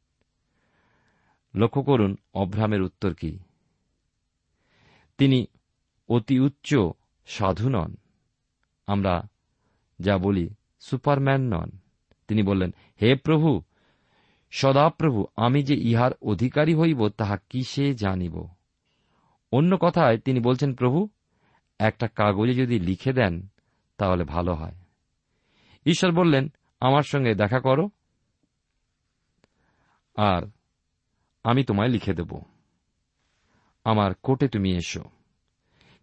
লক্ষ্য 1.55 1.83
করুন 1.83 2.17
অভ্রামের 2.35 2.83
উত্তর 2.83 3.15
কি। 3.15 3.39
তিনি 5.19 5.47
অতি 6.09 6.41
উচ্চ 6.41 6.75
সাধু 7.27 7.69
নন। 7.69 7.97
আমরা 8.87 9.29
যা 9.99 10.19
বলি, 10.19 10.51
সুপারম্যান 10.81 11.41
নন। 11.41 11.71
তিনি 12.29 12.43
বললেন, 12.43 12.75
হে 13.03 13.15
প্রভু 13.15 13.63
সদাপ্রভু 14.51 15.27
আমি 15.37 15.63
যে 15.63 15.75
ইহার 15.75 16.13
অধিকারী 16.23 16.75
হইব, 16.75 17.09
তাহা 17.09 17.37
কিসে 17.37 17.95
জানিব? 17.95 18.49
অন্য 19.53 19.77
কথায় 19.81 20.19
তিনি 20.19 20.41
বলছেন, 20.41 20.75
প্রভু, 20.75 21.09
একটা 21.79 22.09
কাগজে 22.09 22.55
যদি 22.55 22.81
লিখে 22.81 23.13
দেন, 23.13 23.47
তাহলে 23.97 24.25
ভালো 24.25 24.55
হয়। 24.55 24.75
ঈশ্বর 25.87 26.13
বললেন, 26.13 26.53
আমার 26.81 27.03
সঙ্গে 27.03 27.35
দেখা 27.35 27.61
করো, 27.61 27.91
আর 30.17 30.43
আমি 31.45 31.65
তোমায় 31.65 31.89
লিখে 31.89 32.15
দেব। 32.15 32.41
আমার 33.85 34.15
কোর্টে 34.15 34.49
তুমি 34.49 34.77
এসো। 34.77 35.05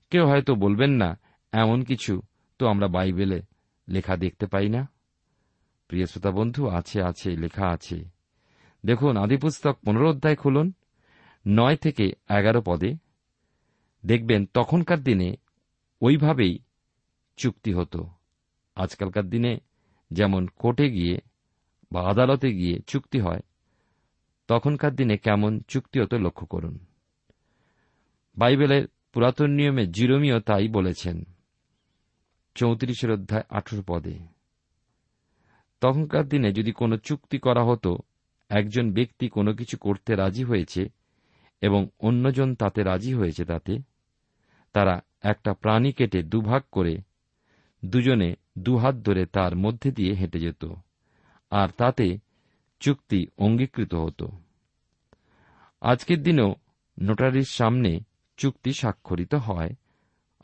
কেউ 0.10 0.28
হয়তো 0.28 0.56
বলবেন 0.56 0.92
না, 0.92 1.20
এমন 1.52 1.84
কিছু 1.84 2.22
তো 2.60 2.68
আমরা 2.68 2.88
বাইবেলে 2.88 3.42
লেখা 3.88 4.18
দেখতে 4.18 4.46
পাই 4.46 4.70
না। 4.70 4.93
প্রিয় 5.88 6.06
শ্রোতা 6.06 6.32
বন্ধু, 6.32 6.68
আছে 6.68 7.04
আছে, 7.04 7.36
লেখা 7.36 7.68
আছে। 7.68 8.10
দেখুন 8.86 9.18
আদিপুস্তক 9.18 9.78
পনেরো 9.86 10.10
অধ্যায় 10.10 10.36
খুলুন, 10.36 10.74
নয় 11.48 11.78
থেকে 11.78 12.06
এগারো 12.30 12.62
পদে। 12.66 12.96
দেখবেন, 14.06 14.46
তখনকার 14.46 15.04
দিনে 15.04 15.36
ওইভাবেই 16.02 16.60
চুক্তি 17.38 17.74
হতো। 17.74 18.10
আজকালকার 18.76 19.30
দিনে 19.30 19.60
যেমন 20.12 20.48
কোর্টে 20.48 20.92
গিয়ে 20.92 21.18
বা 21.92 22.10
আদালতে 22.10 22.54
গিয়ে 22.54 22.80
চুক্তি 22.88 23.20
হয়, 23.20 23.44
তখনকার 24.48 24.96
দিনে 24.96 25.18
কেমন 25.18 25.60
চুক্তি 25.68 26.00
হতো 26.00 26.18
লক্ষ্য 26.18 26.46
করুন। 26.48 26.86
বাইবেলের 28.38 28.88
পুরাতন 29.14 29.50
নিয়মে 29.50 29.88
জিরোমিও 29.88 30.40
তাই 30.40 30.68
বলেছেন, 30.68 31.24
চৌত্রিশের 32.56 33.12
অধ্যায় 33.12 33.44
আঠেরো 33.50 33.84
পদে। 33.88 34.33
তখনকার 35.84 36.26
দিনে 36.28 36.52
যদি 36.52 36.72
কোনো 36.72 36.98
চুক্তি 36.98 37.38
করা 37.38 37.64
হতো, 37.64 37.98
একজন 38.50 38.94
ব্যক্তি 38.94 39.30
কোনো 39.30 39.54
কিছু 39.54 39.78
করতে 39.78 40.16
রাজি 40.16 40.44
হয়েছে 40.44 40.90
এবং 41.62 41.88
অন্যজন 42.00 42.56
তাতে 42.56 42.84
রাজি 42.84 43.14
হয়েছে 43.14 43.46
তাতে, 43.46 43.74
তারা 44.74 45.02
একটা 45.22 45.54
প্রাণী 45.54 45.92
কেটে 45.92 46.24
দুভাগ 46.24 46.64
করে 46.72 46.98
দুজনে 47.86 48.36
দুহাত 48.58 48.96
ধরে 48.96 49.26
তার 49.26 49.56
মধ্যে 49.56 49.92
দিয়ে 49.92 50.14
হেঁটে 50.14 50.40
যেত, 50.40 50.64
আর 51.52 51.70
তাতে 51.78 52.18
চুক্তি 52.80 53.28
অঙ্গীকৃত 53.38 53.96
হতো। 53.96 54.28
আজকের 55.82 56.24
দিনেও 56.24 56.56
নোটারির 57.02 57.50
সামনে 57.50 58.00
চুক্তি 58.38 58.74
স্বাক্ষরিত 58.74 59.34
হয় 59.36 59.72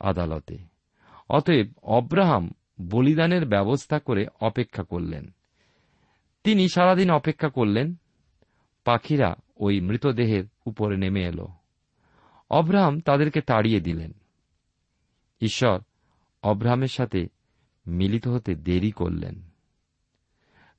আদালতে। 0.00 0.58
অতএব 1.28 1.66
অব্রাহাম 1.82 2.50
বলিদানের 2.80 3.46
ব্যবস্থা 3.46 3.98
করে 3.98 4.26
অপেক্ষা 4.40 4.82
করলেন। 4.82 5.30
তিনি 6.44 6.68
সারাদিন 6.68 7.10
অপেক্ষা 7.10 7.48
করলেন। 7.48 7.94
পাখিরা 8.84 9.34
ওই 9.56 9.80
মৃতদেহের 9.80 10.44
উপরে 10.66 10.96
নেমে 10.96 11.24
এল। 11.24 11.46
অব্রাহাম 12.50 13.00
তাদেরকে 13.00 13.40
তাড়িয়ে 13.40 13.80
দিলেন। 13.80 14.12
ঈশ্বর, 15.40 15.80
অব্রাহামের 16.42 16.88
সাথে 16.88 17.26
মিলিত 17.86 18.28
হতে 18.28 18.54
দেরি 18.54 18.90
করলেন। 18.90 19.42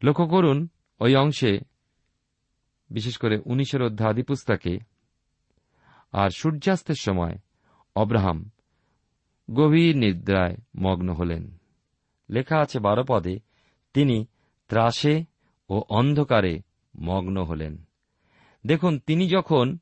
লক্ষ্য 0.04 0.28
করুন, 0.28 0.68
ওই 1.00 1.16
অংশে, 1.16 1.60
বিশেষ 2.90 3.18
করে 3.18 3.42
উনিশের 3.46 3.82
অধ্যায় 3.82 4.10
আদি 4.10 4.24
পুস্তকে 4.24 4.80
আর 6.12 6.30
সূর্যাস্তের 6.30 6.96
সময় 6.96 7.38
অব্রাহাম 7.96 8.50
গভীর 9.54 9.98
নিদ্রায় 9.98 10.58
মগ্ন 10.78 11.14
হলেন। 11.14 11.61
লেখা 12.32 12.60
আছে 12.60 12.80
বারো 12.80 13.04
পদে, 13.08 13.40
তিনি 13.94 14.26
ত্রাসে 14.68 15.24
ও 15.70 15.84
অন্ধকারে 15.90 16.62
মগ্ন 17.00 17.44
হলেন। 17.44 17.84
দেখুন, 18.66 19.00
তিনি 19.00 19.28
যখন 19.28 19.78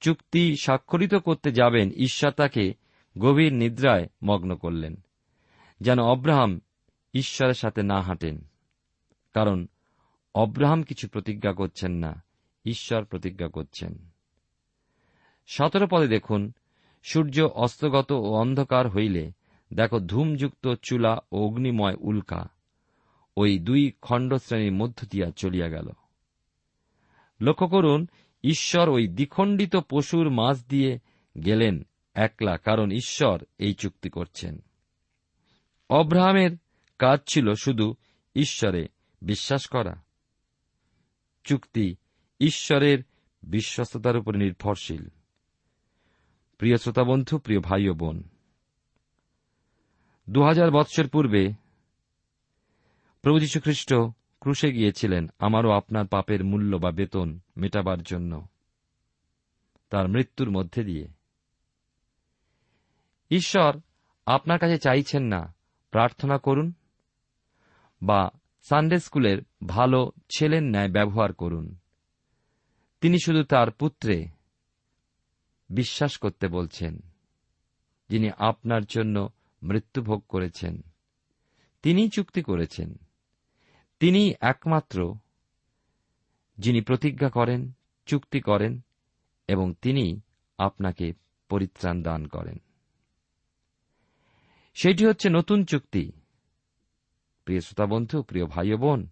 চুক্তি 0.00 0.56
স্বাক্ষরিত 0.56 1.14
করতে 1.14 1.52
যাবেন, 1.52 1.90
ঈশ্বর 1.90 2.30
তাকে 2.30 2.74
গভীর 3.18 3.52
নিদ্রায় 3.52 4.08
মগ্ন 4.24 4.56
করলেন, 4.56 5.04
যেন 5.80 5.98
অব্রাহাম 5.98 6.60
ঈশ্বরের 7.14 7.54
সাথে 7.54 7.82
না 7.82 8.00
হাঁটেন। 8.00 8.48
কারণ, 9.34 9.66
অব্রাহাম 10.34 10.82
কিছু 10.82 11.08
প্রতিজ্ঞা 11.08 11.52
করছেন 11.52 11.92
না, 11.92 12.22
ঈশ্বর 12.64 13.04
প্রতিজ্ঞা 13.04 13.48
করছেন। 13.48 14.08
সতেরো 15.46 15.86
পদে 15.90 16.08
দেখুন, 16.08 16.52
সূর্য 17.02 17.40
অস্তগত 17.40 18.12
ও 18.12 18.34
অন্ধকার 18.34 18.88
হইলে 18.88 19.32
দেখো, 19.72 20.00
ধূমযুক্ত 20.00 20.74
চুলা 20.82 21.18
ও 21.32 21.46
অগ্নিময় 21.46 21.94
উল্কা। 22.00 22.48
ওই 23.36 23.58
দুই 23.58 23.92
খণ্ডশ্রেণীর 24.02 24.72
মধ্য 24.72 25.06
দিয়া 25.10 25.30
চলিয়া 25.30 25.68
গেল। 25.68 25.88
লক্ষ্য 27.40 27.68
করুন, 27.68 28.06
ঈশ্বর 28.44 28.88
ওই 28.88 29.08
দ্বিখণ্ডিত 29.08 29.76
পশুর 29.76 30.30
মাঝ 30.30 30.64
দিয়ে 30.64 30.98
গেলেন 31.44 31.86
একলা, 32.14 32.56
কারণ 32.56 32.90
ঈশ্বর 32.90 33.44
এই 33.58 33.74
চুক্তি 33.74 34.10
করছেন। 34.10 34.62
অব্রাহামের 35.90 36.50
কাজ 36.98 37.20
ছিল 37.26 37.54
শুধু 37.54 37.94
ঈশ্বরে 38.34 38.88
বিশ্বাস 39.22 39.66
করা। 39.66 40.02
চুক্তি 41.44 41.96
ঈশ্বরের 42.40 42.98
বিশ্বস্ততার 43.42 44.16
উপর 44.16 44.36
নির্ভরশীল। 44.36 45.08
প্রিয় 46.58 46.76
শ্রোতা 46.76 47.04
বন্ধু, 47.04 47.38
প্রিয় 47.38 47.60
ভাই 47.60 47.88
ও 47.88 47.94
বোন 47.94 48.22
দু 50.30 50.42
হাজার 50.42 50.70
বৎসর 50.70 51.08
পূর্বে 51.08 51.52
প্রভু 53.22 53.38
যীশু 53.38 53.60
খ্রিস্ট 53.60 53.94
ক্রুশে 54.40 54.72
গিয়েছিলেন, 54.72 55.28
আমারও 55.38 55.70
আপনার 55.70 56.06
পাপের 56.06 56.44
মূল্য 56.44 56.76
বা 56.76 56.90
বেতন 56.90 57.40
মেটাবার 57.56 58.02
জন্য, 58.02 58.46
তার 59.90 60.08
মৃত্যুর 60.08 60.50
মধ্যে 60.50 60.84
দিয়ে। 60.84 61.08
ঈশ্বর 63.30 63.80
আপনার 64.26 64.58
কাছে 64.58 64.78
চাইছেন 64.78 65.22
না, 65.22 65.54
প্রার্থনা 65.90 66.38
করুন 66.38 66.72
বা 68.02 68.30
সানডে 68.62 68.98
স্কুলের 68.98 69.38
ভালো 69.66 70.10
ছেলের 70.36 70.62
ন্যায় 70.62 70.90
ব্যবহার 70.90 71.32
করুন। 71.32 71.76
তিনি 73.00 73.16
শুধু 73.24 73.44
তার 73.44 73.70
পুত্রে 73.70 74.28
বিশ্বাস 75.70 76.18
করতে 76.18 76.48
বলছেন, 76.48 76.98
যিনি 78.08 78.30
আপনার 78.38 78.84
জন্য 78.84 79.28
মৃত্যুভোগ 79.62 80.24
করেছেন। 80.28 80.82
তিনি 81.82 82.08
চুক্তি 82.08 82.42
করেছেন। 82.42 82.98
তিনি 84.00 84.34
একমাত্র 84.40 85.14
যিনি 86.58 86.80
প্রতিজ্ঞা 86.80 87.28
করেন, 87.28 87.72
চুক্তি 88.06 88.40
করেন 88.40 88.80
এবং 89.48 89.74
তিনি 89.82 90.20
আপনাকে 90.58 91.12
পরিত্রাণ 91.48 92.02
দান 92.02 92.26
করেন। 92.26 92.58
সেটি 94.74 95.06
হচ্ছে 95.06 95.30
নতুন 95.30 95.64
চুক্তি। 95.64 96.12
প্রিয় 97.44 97.60
শ্রোতা 97.60 97.86
বন্ধু, 97.86 98.22
প্রিয় 98.22 98.46
ভাই 98.46 98.74
বোন, 98.74 99.08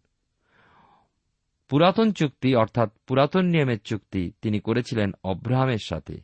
পুরাতন 1.69 2.13
চুক্তি 2.13 2.55
অর্থাৎ 2.55 2.93
পুরাতন 3.07 3.45
নিয়মের 3.45 3.81
চুক্তি 3.81 4.33
তিনি 4.43 4.61
করেছিলেন 4.61 5.13
অব্রাহামের 5.25 5.79
সাথে। 5.79 6.21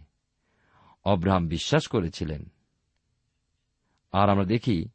অব্রাহাম 1.05 1.49
বিশ্বাস 1.49 1.87
করেছিলেন। 1.87 2.52
আর 4.13 4.31
আমরা 4.31 4.45
দেখি, 4.45 4.89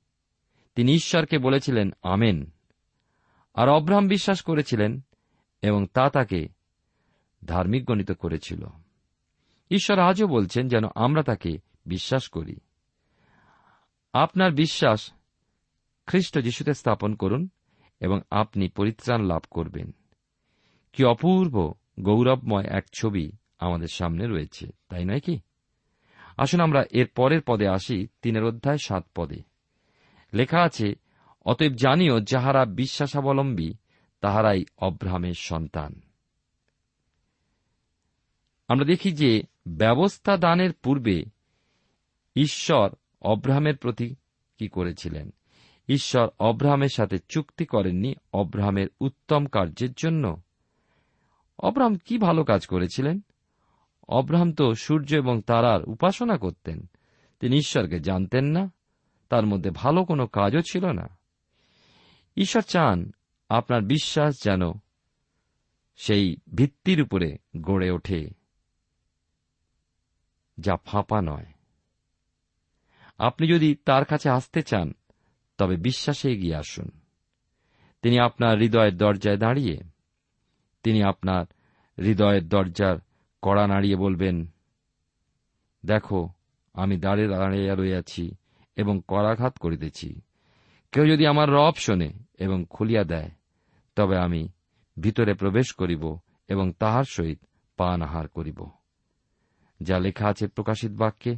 তিনি 0.76 0.94
ঈশ্বরকে 0.94 1.38
বলেছিলেন, 1.38 1.92
আমেন। 2.04 2.52
আর 3.54 3.70
অব্রাহাম 3.70 4.08
বিশ্বাস 4.08 4.42
করেছিলেন 4.42 5.02
এবং 5.62 5.88
তা 5.88 6.10
তাকে 6.10 6.48
ধার্মিক 7.46 7.86
গণিত 7.86 8.12
করেছিল। 8.12 8.66
ঈশ্বর 9.72 10.00
আজও 10.00 10.28
বলছেন 10.28 10.68
যেন 10.68 10.84
আমরা 10.96 11.24
তাকে 11.24 11.58
বিশ্বাস 11.86 12.30
করি। 12.30 12.56
আপনার 14.14 14.52
বিশ্বাস 14.52 15.12
খ্রিস্ট 16.06 16.40
যিশুতে 16.40 16.74
স্থাপন 16.74 17.16
করুন 17.16 17.50
এবং 18.00 18.22
আপনি 18.32 18.70
পরিত্রাণ 18.70 19.24
লাভ 19.24 19.42
করবেন। 19.52 19.92
কি 20.94 21.04
অপূর্ব, 21.04 21.74
গৌরবময় 22.00 22.66
এক 22.66 22.86
ছবি 22.94 23.32
আমাদের 23.60 23.88
সামনে 23.88 24.28
রয়েছে, 24.28 24.68
তাই 24.90 25.06
নয় 25.06 25.20
কি? 25.20 25.40
আসুন 26.38 26.60
আমরা 26.60 26.84
এর 26.92 27.08
পরের 27.08 27.42
পদে 27.42 27.68
আসি, 27.68 28.08
তিনের 28.22 28.44
অধ্যায় 28.44 28.78
সাত 28.78 29.06
পদে। 29.16 29.44
লেখা 30.34 30.64
আছে, 30.64 30.96
অতএব 31.46 31.74
জানিও 31.74 32.20
যাহারা 32.20 32.66
বিশ্বাসাবলম্বী, 32.66 33.74
তাহারাই 34.22 34.66
অব্রাহামের 34.78 35.34
সন্তান। 35.34 36.02
আমরা 38.68 38.86
দেখি 38.86 39.12
যে 39.12 39.44
ব্যবস্থা 39.68 40.38
দানের 40.38 40.74
পূর্বে 40.74 41.26
ঈশ্বর 42.36 42.90
অব্রাহামের 43.22 43.78
প্রতি 43.78 44.16
কি 44.58 44.68
করেছিলেন? 44.68 45.34
ঈশ্বর 45.88 46.28
অব্রাহামের 46.40 46.90
সাথে 46.90 47.18
চুক্তি 47.30 47.66
করেননি 47.66 48.16
অব্রাহামের 48.34 48.88
উত্তম 49.00 49.46
কার্যের 49.46 49.94
জন্য। 49.98 50.42
অব্রাহাম 51.60 51.96
কি 51.96 52.18
ভালো 52.18 52.44
কাজ 52.44 52.68
করেছিলেন? 52.68 53.24
অব্রাহাম 54.08 54.54
তো 54.54 54.76
সূর্য 54.76 55.16
এবং 55.16 55.42
তারার 55.42 55.84
উপাসনা 55.84 56.38
করতেন। 56.38 56.90
তিনি 57.40 57.56
ঈশ্বরকে 57.56 58.00
জানতেন 58.00 58.46
না। 58.46 58.72
তার 59.30 59.46
মধ্যে 59.46 59.70
ভালো 59.70 60.06
কোনো 60.06 60.28
কাজও 60.28 60.62
ছিল 60.72 60.92
না। 60.92 61.18
ঈশ্বর 62.38 62.62
চান 62.62 63.12
আপনার 63.50 63.82
বিশ্বাস 63.82 64.36
যেন 64.44 64.62
সেই 65.96 66.38
ভিত্তির 66.56 67.02
উপরে 67.02 67.38
গড়ে 67.62 67.92
ওঠে, 67.92 68.30
যা 70.60 70.78
ফাঁপা 70.78 71.22
নয়। 71.22 71.46
আপনি 73.18 73.48
যদি 73.48 73.76
তার 73.76 74.06
কাছে 74.06 74.30
আসতে 74.30 74.62
চান, 74.62 74.94
তবে 75.58 75.78
বিশ্বাসে 75.78 76.32
এগিয়ে 76.32 76.56
আসুন। 76.56 76.92
তিনি 78.02 78.20
আপনার 78.20 78.58
হৃদয়ের 78.58 78.98
দরজায় 78.98 79.38
দাঁড়িয়ে, 79.38 79.78
তিনি 80.84 81.04
আপনার 81.04 81.46
হৃদয়ের 81.98 82.50
দরজার 82.50 82.98
কড়া 83.42 83.68
নাড়িয়ে 83.68 83.96
বলবেন, 83.96 84.46
দেখো, 85.86 86.30
আমি 86.74 86.98
দাঁড়ে 86.98 87.28
দাঁড়িয়ে 87.28 87.76
রইয়াছি 87.76 88.36
এবং 88.76 89.02
করাঘাত 89.08 89.58
করিতেছি। 89.58 90.22
কেউ 90.92 91.08
যদি 91.08 91.28
আমার 91.28 91.50
রব 91.50 91.74
শোনে 91.76 92.14
এবং 92.40 92.66
খুলিয়া 92.70 93.04
দেয়, 93.04 93.30
তবে 93.96 94.18
আমি 94.18 94.50
ভিতরে 95.00 95.34
প্রবেশ 95.34 95.74
করিব 95.74 96.18
এবং 96.48 96.74
তাহার 96.74 97.04
সহিত 97.04 97.40
পান 97.78 98.02
আহার 98.02 98.28
করিব। 98.28 98.70
যা 99.80 100.00
লেখা 100.00 100.28
আছে 100.28 100.48
প্রকাশিত 100.48 100.92
বাক্যে 100.92 101.38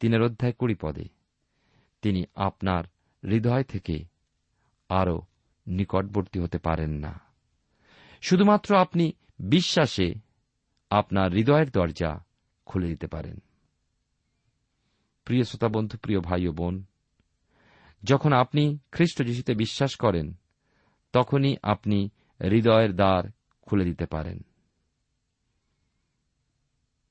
তিনের 0.00 0.22
অধ্যায় 0.22 0.52
কুড়ি 0.52 0.74
পদে। 0.74 1.08
তিনি 2.02 2.24
আপনার 2.34 2.84
হৃদয় 3.24 3.64
থেকে 3.64 4.04
আরও 4.88 5.22
নিকটবর্তী 5.66 6.40
হতে 6.40 6.58
পারেন 6.58 6.90
না। 6.90 7.20
শুধুমাত্র 8.20 8.76
আপনি 8.76 9.12
বিশ্বাসে 9.38 10.23
আপনার 10.94 11.32
হৃদয়ের 11.32 11.70
দরজা 11.70 12.24
খুলে 12.66 12.88
দিতে 12.88 13.06
পারেন। 13.06 13.38
প্রিয় 15.24 15.44
শ্রোতা 15.44 15.68
বন্ধু, 15.68 15.98
প্রিয় 15.98 16.20
ভাই 16.20 16.48
ও 16.48 16.52
বোন, 16.52 16.84
যখন 18.02 18.32
আপনি 18.32 18.78
খ্রিস্ট 18.92 19.22
যিশুতে 19.22 19.54
বিশ্বাস 19.54 19.96
করেন, 19.96 20.34
তখনই 21.12 21.56
আপনি 21.62 22.10
হৃদয়ের 22.40 22.96
দ্বার 22.96 23.24
খুলে 23.62 23.84
দিতে 23.84 24.06
পারেন। 24.06 24.40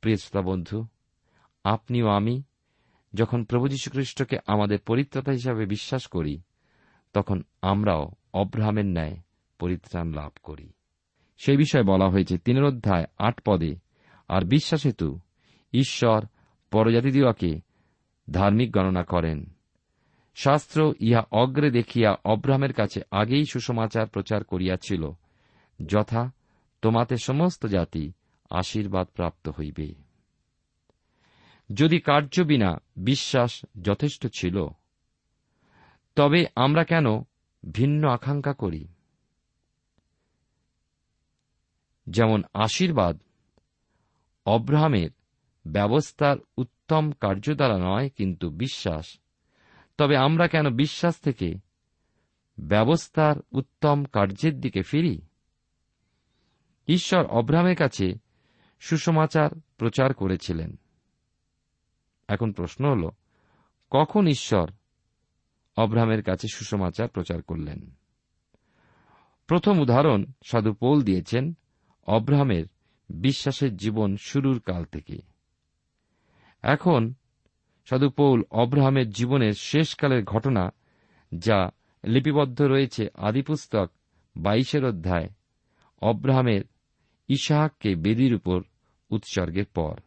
প্রিয় 0.02 0.18
শ্রোতা 0.18 0.42
বন্ধু, 0.42 0.88
আপনি 1.64 2.04
ও 2.04 2.08
আমি 2.08 2.44
যখন 3.14 3.44
প্রভু 3.44 3.68
যীশুখ্রিস্টকে 3.68 4.38
আমাদের 4.48 4.80
পরিত্রাতা 4.80 5.32
হিসাবে 5.32 5.66
বিশ্বাস 5.66 6.08
করি, 6.08 6.42
তখন 7.14 7.44
আমরাও 7.62 8.12
অব্রাহামের 8.34 8.86
ন্যায় 8.86 9.18
পরিত্রাণ 9.60 10.14
লাভ 10.14 10.32
করি। 10.44 10.72
সেই 11.38 11.58
বিষয়ে 11.58 11.84
বলা 11.84 12.10
হয়েছে 12.10 12.38
তিনের 12.38 12.64
অধ্যায় 12.64 13.06
আট 13.18 13.42
পদে, 13.46 13.76
আর 14.28 14.46
বিশ্বাস 14.46 14.86
হেতু 14.86 15.20
ঈশ্বর 15.74 16.26
পরজাতিদিওয়াকে 16.72 17.62
ধার্মিক 18.32 18.72
গণনা 18.72 19.04
করেন। 19.04 19.46
শাস্ত্র 20.36 20.94
ইহা 21.00 21.26
অগ্রে 21.32 21.72
দেখিয়া 21.72 22.16
অব্রাহামের 22.26 22.74
কাছে 22.74 23.02
আগেই 23.12 23.46
সুসমাচার 23.46 24.08
প্রচার 24.08 24.44
করিয়াছিল, 24.44 25.12
যথা 25.86 26.32
তোমাতে 26.82 27.18
সমস্ত 27.18 27.66
জাতি 27.66 28.12
আশীর্বাদ 28.50 29.08
প্রাপ্ত 29.08 29.50
হইবে। 29.50 29.94
যদি 31.74 32.00
কার্য 32.00 32.42
বিনা 32.42 32.78
বিশ্বাস 32.98 33.66
যথেষ্ট 33.82 34.28
ছিল, 34.28 34.68
তবে 36.16 36.46
আমরা 36.56 36.84
কেন 36.84 37.06
ভিন্ন 37.72 38.08
আকাঙ্ক্ষা 38.08 38.54
করি? 38.54 38.93
যেমন 42.08 42.44
আশীর্বাদ, 42.54 43.22
অব্রাহামের 44.46 45.10
ব্যবস্থার 45.68 46.38
উত্তম 46.58 47.12
কার্য 47.12 47.56
দ্বারা 47.56 47.78
নয়, 47.78 48.10
কিন্তু 48.10 48.50
বিশ্বাস। 48.50 49.20
তবে 49.98 50.18
আমরা 50.18 50.48
কেন 50.48 50.70
বিশ্বাস 50.70 51.20
থেকে 51.20 51.56
ব্যবস্থার 52.60 53.36
উত্তম 53.52 54.04
কার্যের 54.06 54.60
দিকে 54.60 54.82
ফিরি? 54.82 55.22
ঈশ্বর 56.88 57.26
অব্রাহামের 57.26 57.76
কাছে 57.76 58.14
সুসমাচার 58.80 59.50
প্রচার 59.78 60.14
করেছিলেন। 60.14 60.80
এখন 62.28 62.52
প্রশ্ন 62.52 62.92
হল, 62.92 63.10
কখন 63.92 64.28
ঈশ্বর 64.28 64.72
অব্রাহামের 65.78 66.24
কাছে 66.24 66.48
সুসমাচার 66.54 67.08
প্রচার 67.08 67.42
করলেন? 67.42 67.96
প্রথম 69.48 69.80
উদাহরণ 69.80 70.26
সাধু 70.44 70.74
পোল 70.74 71.02
দিয়েছেন 71.02 71.54
অব্রাহামের 72.06 72.66
বিশ্বাসের 73.10 73.78
জীবন 73.78 74.16
শুরুর 74.18 74.60
কাল 74.60 74.86
থেকে। 74.86 75.22
এখন 76.62 77.14
সাধু 77.86 78.10
পৌল 78.10 78.44
অব্রাহামের 78.52 79.10
জীবনের 79.10 79.54
শেষকালের 79.54 80.24
ঘটনা, 80.24 80.70
যা 81.38 81.70
লিপিবদ্ধ 82.04 82.62
রয়েছে 82.62 83.08
আদিপুস্তক 83.16 83.92
বাইশের 84.38 84.86
অধ্যায়, 84.86 85.30
অব্রাহামের 86.02 86.62
ইশাহাককে 87.28 87.96
বেদির 87.96 88.36
উপর 88.36 88.62
উৎসর্গের 89.10 89.66
পর। 89.66 90.00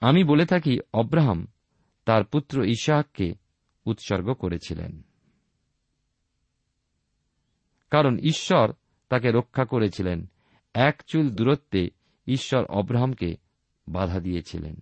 আমি 0.00 0.24
বলে 0.24 0.46
থাকি, 0.46 0.78
অব্রাহাম 0.92 1.46
তার 2.04 2.24
পুত্র 2.24 2.64
ইশাহাককে 2.64 3.34
উৎসর্গ 3.84 4.32
করেছিলেন। 4.32 5.02
কারণ 7.90 8.18
ঈশ্বর 8.18 8.72
তাকে 9.08 9.30
রক্ষা 9.30 9.64
করেছিলেন 9.64 10.30
এক 10.74 11.02
চুল 11.06 11.30
দূরত্বে 11.30 11.90
ঈশ্বর 12.26 12.64
অব্রাহামকে 12.64 13.36
বাধা 13.88 14.20
দিয়েছিলেন। 14.20 14.80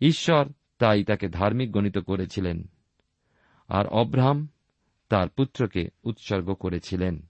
ঈশ্বর 0.00 0.52
তাই 0.78 1.04
তাকে 1.04 1.28
ধার্মিক 1.28 1.72
গণিত 1.72 1.98
করেছিলেন 1.98 2.68
আর 3.68 3.86
অব্রাহাম 3.86 4.48
তার 5.08 5.28
পুত্রকে 5.28 5.88
উৎসর্গ 6.04 6.54
করেছিলেন। 6.54 7.26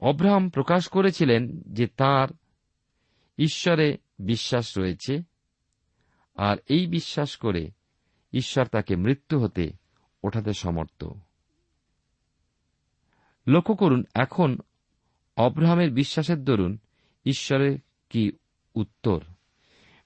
অব্রাহাম 0.00 0.48
প্রকাশ 0.50 0.88
করেছিলেন 0.88 1.60
যে 1.60 1.86
তার 1.86 2.28
ঈশ্বরে 3.38 3.96
বিশ্বাস 4.18 4.78
রয়েছে 4.78 5.22
আর 6.34 6.56
এই 6.68 6.86
বিশ্বাস 6.86 7.36
করে 7.36 7.70
ঈশ্বর 8.32 8.66
তাকে 8.66 8.96
মৃত্যু 8.96 9.38
হতে 9.40 9.72
ওঠাতে 10.24 10.52
সমর্থ। 10.52 11.04
লক্ষ্য 13.46 13.74
করুন, 13.74 14.04
এখন 14.14 14.58
অব্রাহামের 15.36 15.90
বিশ্বাসের 15.90 16.44
দরুন 16.44 16.78
ঈশ্বরের 17.24 17.78
কি 18.10 18.32
উত্তর? 18.74 19.20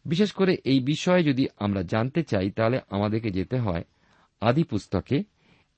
বিশেষ 0.04 0.32
করে 0.32 0.56
এই 0.64 0.80
বিষয়ে 0.80 1.24
যদি 1.24 1.48
আমরা 1.58 1.82
জানতে 1.82 2.22
চাই, 2.22 2.50
তাহলে 2.50 2.80
আমাদেরকে 2.90 3.30
যেতে 3.30 3.58
হয় 3.58 3.84
আদি 4.40 4.62
পুস্তকে 4.62 5.24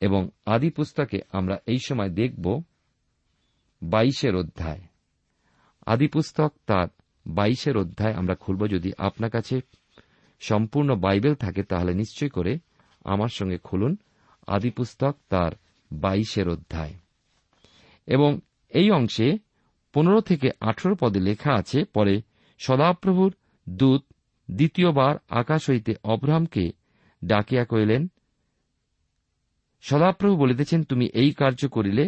এবং 0.00 0.28
আদি 0.46 0.70
পুস্তকে 0.70 1.20
আমরা 1.32 1.56
এই 1.66 1.78
সময় 1.86 2.08
দেখব 2.08 2.62
বাইশের 3.82 4.36
অধ্যায়। 4.36 4.80
আদি 5.86 6.08
পুস্তক 6.08 6.52
তার 6.66 6.88
বাইশের 7.26 7.76
অধ্যায় 7.76 8.14
আমরা 8.14 8.34
খুলব। 8.34 8.70
যদি 8.70 8.92
আপনার 8.98 9.30
কাছে 9.30 9.60
সম্পূর্ণ 10.40 10.94
বাইবেল 10.94 11.34
থাকে, 11.34 11.62
তাহলে 11.62 11.94
নিশ্চয় 11.94 12.28
করে 12.28 12.58
আমার 13.04 13.28
সঙ্গে 13.28 13.58
খুলুন। 13.58 13.96
আদি 14.46 14.70
পুস্তক 14.70 15.16
তার 15.28 15.52
বাইশের 15.92 16.48
অধ্যায়। 16.48 16.94
এবং 18.06 18.40
এই 18.72 18.88
অংশে 18.90 19.28
পনেরো 19.94 20.20
থেকে 20.20 20.48
আঠেরো 20.60 20.94
পদে 20.94 21.20
লেখা 21.20 21.52
আছে, 21.54 21.78
পরে 21.84 22.14
সদাপ্রভুর 22.58 23.32
দূত 23.68 24.02
দ্বিতীয়বার 24.48 25.14
আকাশ 25.28 25.70
হইতে 25.70 25.92
অব্রাহামকে 26.04 26.72
ডাকিয়া 27.24 27.64
কইলেন 27.64 28.08
সদাপ্রভু 29.84 30.34
বলিতেছেন, 30.36 30.84
তুমি 30.84 31.06
এই 31.06 31.30
কার্য 31.32 31.60
করিলে 31.68 32.04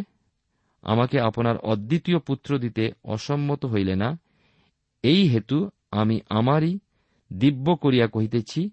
আমাকে 0.82 1.16
আপনার 1.20 1.56
অদ্বিতীয় 1.56 2.18
পুত্র 2.18 2.50
দিতে 2.58 2.84
অসম্মত 3.04 3.62
হইলে 3.66 3.94
না। 3.96 4.18
এই 5.04 5.22
হেতু 5.28 5.58
আমি 5.90 6.16
আমারই 6.28 6.78
দিব্য 7.32 7.66
করিয়া 7.76 8.06
কহিতেছি, 8.06 8.70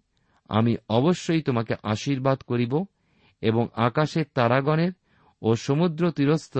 আমি 0.50 0.74
অবশ্যই 0.90 1.42
তোমাকে 1.42 1.74
আশীর্বাদ 1.84 2.40
করিব 2.42 2.74
এবং 3.42 3.64
আকাশের 3.88 4.26
তারাগণের 4.34 4.92
ও 5.42 5.56
সমুদ্র 5.56 6.12
তীরস্থ 6.12 6.56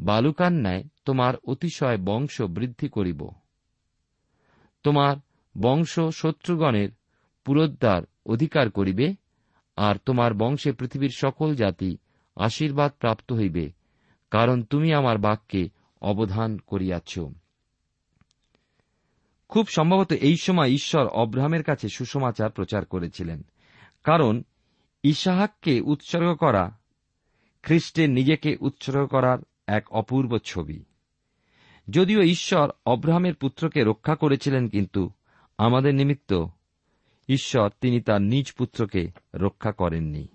বালুকার 0.00 0.52
ন্যায় 0.52 0.84
তোমার 1.04 1.34
অতিশয় 1.44 1.98
বংশ 1.98 2.42
বৃদ্ধি 2.42 2.88
করিব। 2.88 3.28
তোমার 4.82 5.16
বংশ 5.60 6.00
শত্রুগণের 6.00 6.88
পুরোদ্বার 7.44 8.02
অধিকার 8.26 8.70
করিবে, 8.70 9.14
আর 9.76 9.94
তোমার 10.06 10.34
বংশে 10.34 10.72
পৃথিবীর 10.72 11.10
সকল 11.16 11.54
জাতি 11.54 11.96
আশীর্বাদ 12.36 12.92
প্রাপ্ত 12.92 13.32
হইবে, 13.32 13.72
কারণ 14.30 14.62
তুমি 14.62 14.92
আমার 14.92 15.18
বাক্যে 15.18 15.68
অবধান 16.02 16.58
করিয়াছ। 16.58 17.18
খুব 19.48 19.68
সম্ভবত 19.68 20.12
এই 20.12 20.36
সময় 20.36 20.68
ঈশ্বর 20.68 21.06
অব্রাহামের 21.06 21.62
কাছে 21.62 21.88
সুসমাচার 21.88 22.50
প্রচার 22.50 22.84
করেছিলেন, 22.84 23.42
কারণ 24.04 24.42
ইসাহাককে 25.02 25.80
উৎসর্গ 25.80 26.34
করা 26.34 26.78
খ্রিস্টের 27.62 28.10
নিজেকে 28.10 28.56
উৎসর্গ 28.60 29.06
করার 29.06 29.38
এক 29.70 29.92
অপূর্ব 29.92 30.38
ছবি। 30.38 30.84
যদিও 31.90 32.22
ঈশ্বর 32.22 32.70
অব্রাহামের 32.86 33.34
পুত্রকে 33.34 33.84
রক্ষা 33.84 34.14
করেছিলেন, 34.14 34.68
কিন্তু 34.68 35.10
আমাদের 35.58 35.94
নিমিত্ত 35.94 36.46
ঈশ্বর 37.28 37.70
তিনি 37.80 38.00
তার 38.00 38.22
নিজ 38.22 38.52
পুত্রকে 38.52 39.08
রক্ষা 39.34 39.72
করেননি। 39.72 40.28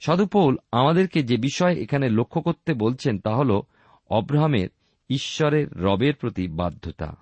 সদুপৌল 0.00 0.56
আমাদেরকে 0.72 1.22
যে 1.22 1.36
বিষয় 1.36 1.76
এখানে 1.76 2.08
লক্ষ্য 2.08 2.42
করতে 2.42 2.74
বলছেন, 2.74 3.18
তা 3.18 3.36
হল 3.36 3.62
অব্রাহামের 4.10 4.68
ঈশ্বরের 5.10 5.72
রবের 5.72 6.14
প্রতি 6.14 6.48
বাধ্যতা। 6.48 7.16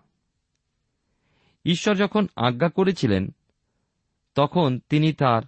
ঈশ্বর 1.65 1.95
যখন 1.97 2.27
আজ্ঞা 2.37 2.69
করেছিলেন, 2.69 3.35
তখন 4.35 4.81
তিনি 4.89 5.13
তার 5.13 5.43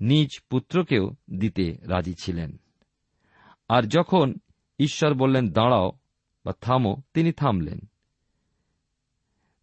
নিজ 0.00 0.28
পুত্রকেও 0.50 1.10
দিতে 1.30 1.78
রাজি 1.82 2.14
ছিলেন। 2.14 2.60
আর 3.68 3.82
যখন 3.82 4.34
ঈশ্বর 4.78 5.14
বললেন, 5.14 5.50
দাঁড়াও 5.50 5.92
বা 6.44 6.52
থামো। 6.60 6.96
তিনি 7.14 7.32
থামলেন। 7.32 7.80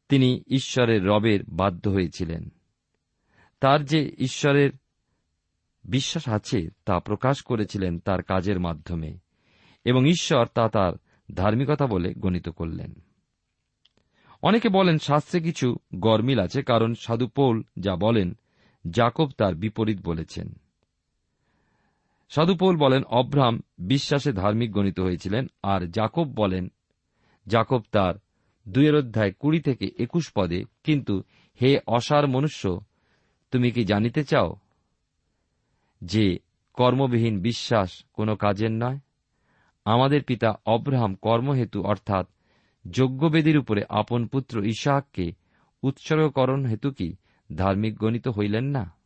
তিনি 0.10 0.44
ঈশ্বরের 0.48 1.06
রবের 1.06 1.40
বাধ্য 1.50 1.90
হয়েছিলেন। 1.90 2.50
তার 3.60 3.86
যে 3.86 4.16
ঈশ্বরের 4.18 4.72
বিশ্বাস 5.84 6.30
আছে, 6.30 6.70
তা 6.86 7.00
প্রকাশ 7.00 7.42
করেছিলেন 7.42 8.00
তার 8.00 8.22
কাজের 8.24 8.60
মাধ্যমে 8.60 9.18
এবং 9.86 10.08
ঈশ্বর 10.08 10.46
তা 10.46 10.70
তার 10.70 10.94
ধার্মিকতা 11.34 11.88
বলে 11.88 12.14
গণিত 12.14 12.50
করলেন। 12.50 12.96
অনেকে 14.42 14.70
বলেন, 14.70 14.98
শাস্ত্রে 14.98 15.40
কিছু 15.40 15.78
গরমিল 15.96 16.40
আছে, 16.40 16.62
কারণ 16.64 16.94
সাধু 16.94 17.28
পৌল 17.28 17.64
যা 17.80 17.96
বলেন 17.96 18.38
জাকব 18.92 19.30
তার 19.38 19.56
বিপরীত 19.56 19.98
বলেছেন। 20.04 20.60
সাধুপৌল 22.30 22.78
বলেন, 22.78 23.04
অব্রাহাম 23.04 23.62
বিশ্বাসে 23.80 24.34
ধার্মিক 24.34 24.72
গণিত 24.72 25.00
হয়েছিলেন, 25.00 25.48
আর 25.64 25.82
জাকব 25.82 26.28
বলেন 26.36 26.70
জাকব 27.48 27.82
তার 27.92 28.14
দুয়ের 28.70 28.96
অধ্যায় 28.96 29.32
কুড়ি 29.32 29.60
থেকে 29.60 29.92
একুশ 30.00 30.32
পদে, 30.36 30.64
কিন্তু 30.84 31.24
হে 31.62 31.80
অসার 31.88 32.28
মনুষ্য, 32.28 32.82
তুমি 33.52 33.72
কি 33.72 33.86
জানিতে 33.86 34.24
চাও 34.24 34.56
যে 36.02 36.40
কর্মবিহীন 36.74 37.42
বিশ্বাস 37.42 38.04
কোনো 38.14 38.36
কাজের 38.36 38.72
নয়? 38.72 39.00
আমাদের 39.86 40.24
পিতা 40.24 40.60
অব্রাহাম 40.66 41.16
কর্মহেতু, 41.16 41.84
অর্থাৎ 41.84 42.28
যজ্ঞবেদীর 42.92 43.58
উপরে 43.58 43.82
আপন 43.90 44.28
পুত্র 44.28 44.64
ইশাককে 44.64 45.34
উৎসর্গকরণ 45.84 46.66
হেতু 46.66 46.92
কি 46.92 47.16
ধার্মিক 47.56 47.98
গণিত 47.98 48.28
হইলেন 48.28 48.64
না? 48.64 48.99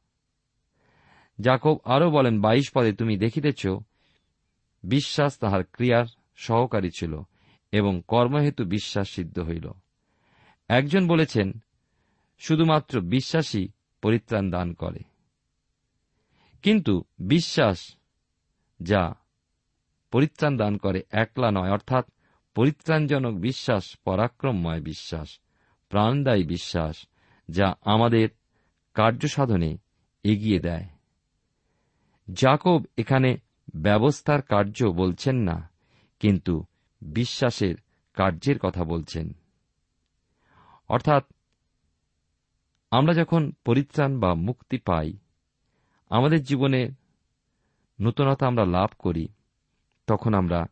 জাকব 1.42 1.78
আরও 1.84 2.12
বলেন, 2.12 2.42
বাইশ 2.42 2.72
পদে 2.74 2.94
তুমি 2.94 3.18
দেখিতেছ, 3.18 3.68
বিশ্বাস 4.84 5.40
তাহার 5.40 5.64
ক্রিয়ার 5.64 6.06
সহকারী 6.36 6.90
ছিল 6.90 7.22
এবং 7.72 8.02
কর্মহেতু 8.08 8.66
বিশ্বাস 8.66 9.10
সিদ্ধ 9.10 9.40
হইল। 9.40 9.72
একজন 10.68 11.08
বলেছেন, 11.08 11.64
শুধুমাত্র 12.40 13.02
বিশ্বাসী 13.02 13.68
পরিত্রাণ 14.02 14.52
দান 14.52 14.74
করে। 14.74 15.00
কিন্তু 16.62 17.04
বিশ্বাস 17.20 17.96
যা 18.82 19.14
পরিত্রাণ 20.12 20.58
দান 20.58 20.78
করে 20.78 21.04
একলা 21.12 21.52
নয়, 21.52 21.72
অর্থাৎ 21.72 22.06
পরিত্রাণজনক 22.56 23.34
বিশ্বাস, 23.34 23.98
পরাক্রমময় 24.04 24.82
বিশ্বাস, 24.82 25.40
প্রাণদায়ী 25.90 26.44
বিশ্বাস 26.44 27.08
যা 27.50 27.76
আমাদের 27.82 28.30
কার্যসাধনে 28.94 29.78
এগিয়ে 30.24 30.60
দেয়। 30.60 30.93
জাকব 32.32 32.84
এখানে 32.98 33.38
ব্যবস্থার 33.76 34.42
কার্য 34.42 34.86
বলছেন 34.86 35.36
না, 35.36 35.70
কিন্তু 36.20 36.66
বিশ্বাসের 37.02 37.76
কার্যের 38.14 38.60
কথা 38.60 38.84
বলছেন। 38.84 39.34
অর্থাৎ, 40.88 41.24
আমরা 42.92 43.14
যখন 43.14 43.52
পরিত্রাণ 43.66 44.20
বা 44.20 44.34
মুক্তি 44.34 44.78
পাই, 44.78 45.18
আমাদের 46.10 46.44
জীবনে 46.44 46.90
নূতনতা 48.00 48.48
আমরা 48.48 48.66
লাভ 48.66 48.90
করি, 49.00 49.28
তখন 50.08 50.34
আমরা 50.34 50.66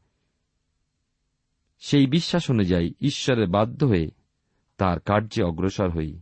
সেই 1.79 2.05
বিশ্বাস 2.05 2.51
অনুযায়ী 2.51 2.93
ঈশ্বরের 3.01 3.47
বাধ্য 3.47 3.85
হয়ে 3.85 4.11
তার 4.77 4.99
কার্যে 4.99 5.43
অগ্রসর 5.43 5.89
হই। 5.89 6.21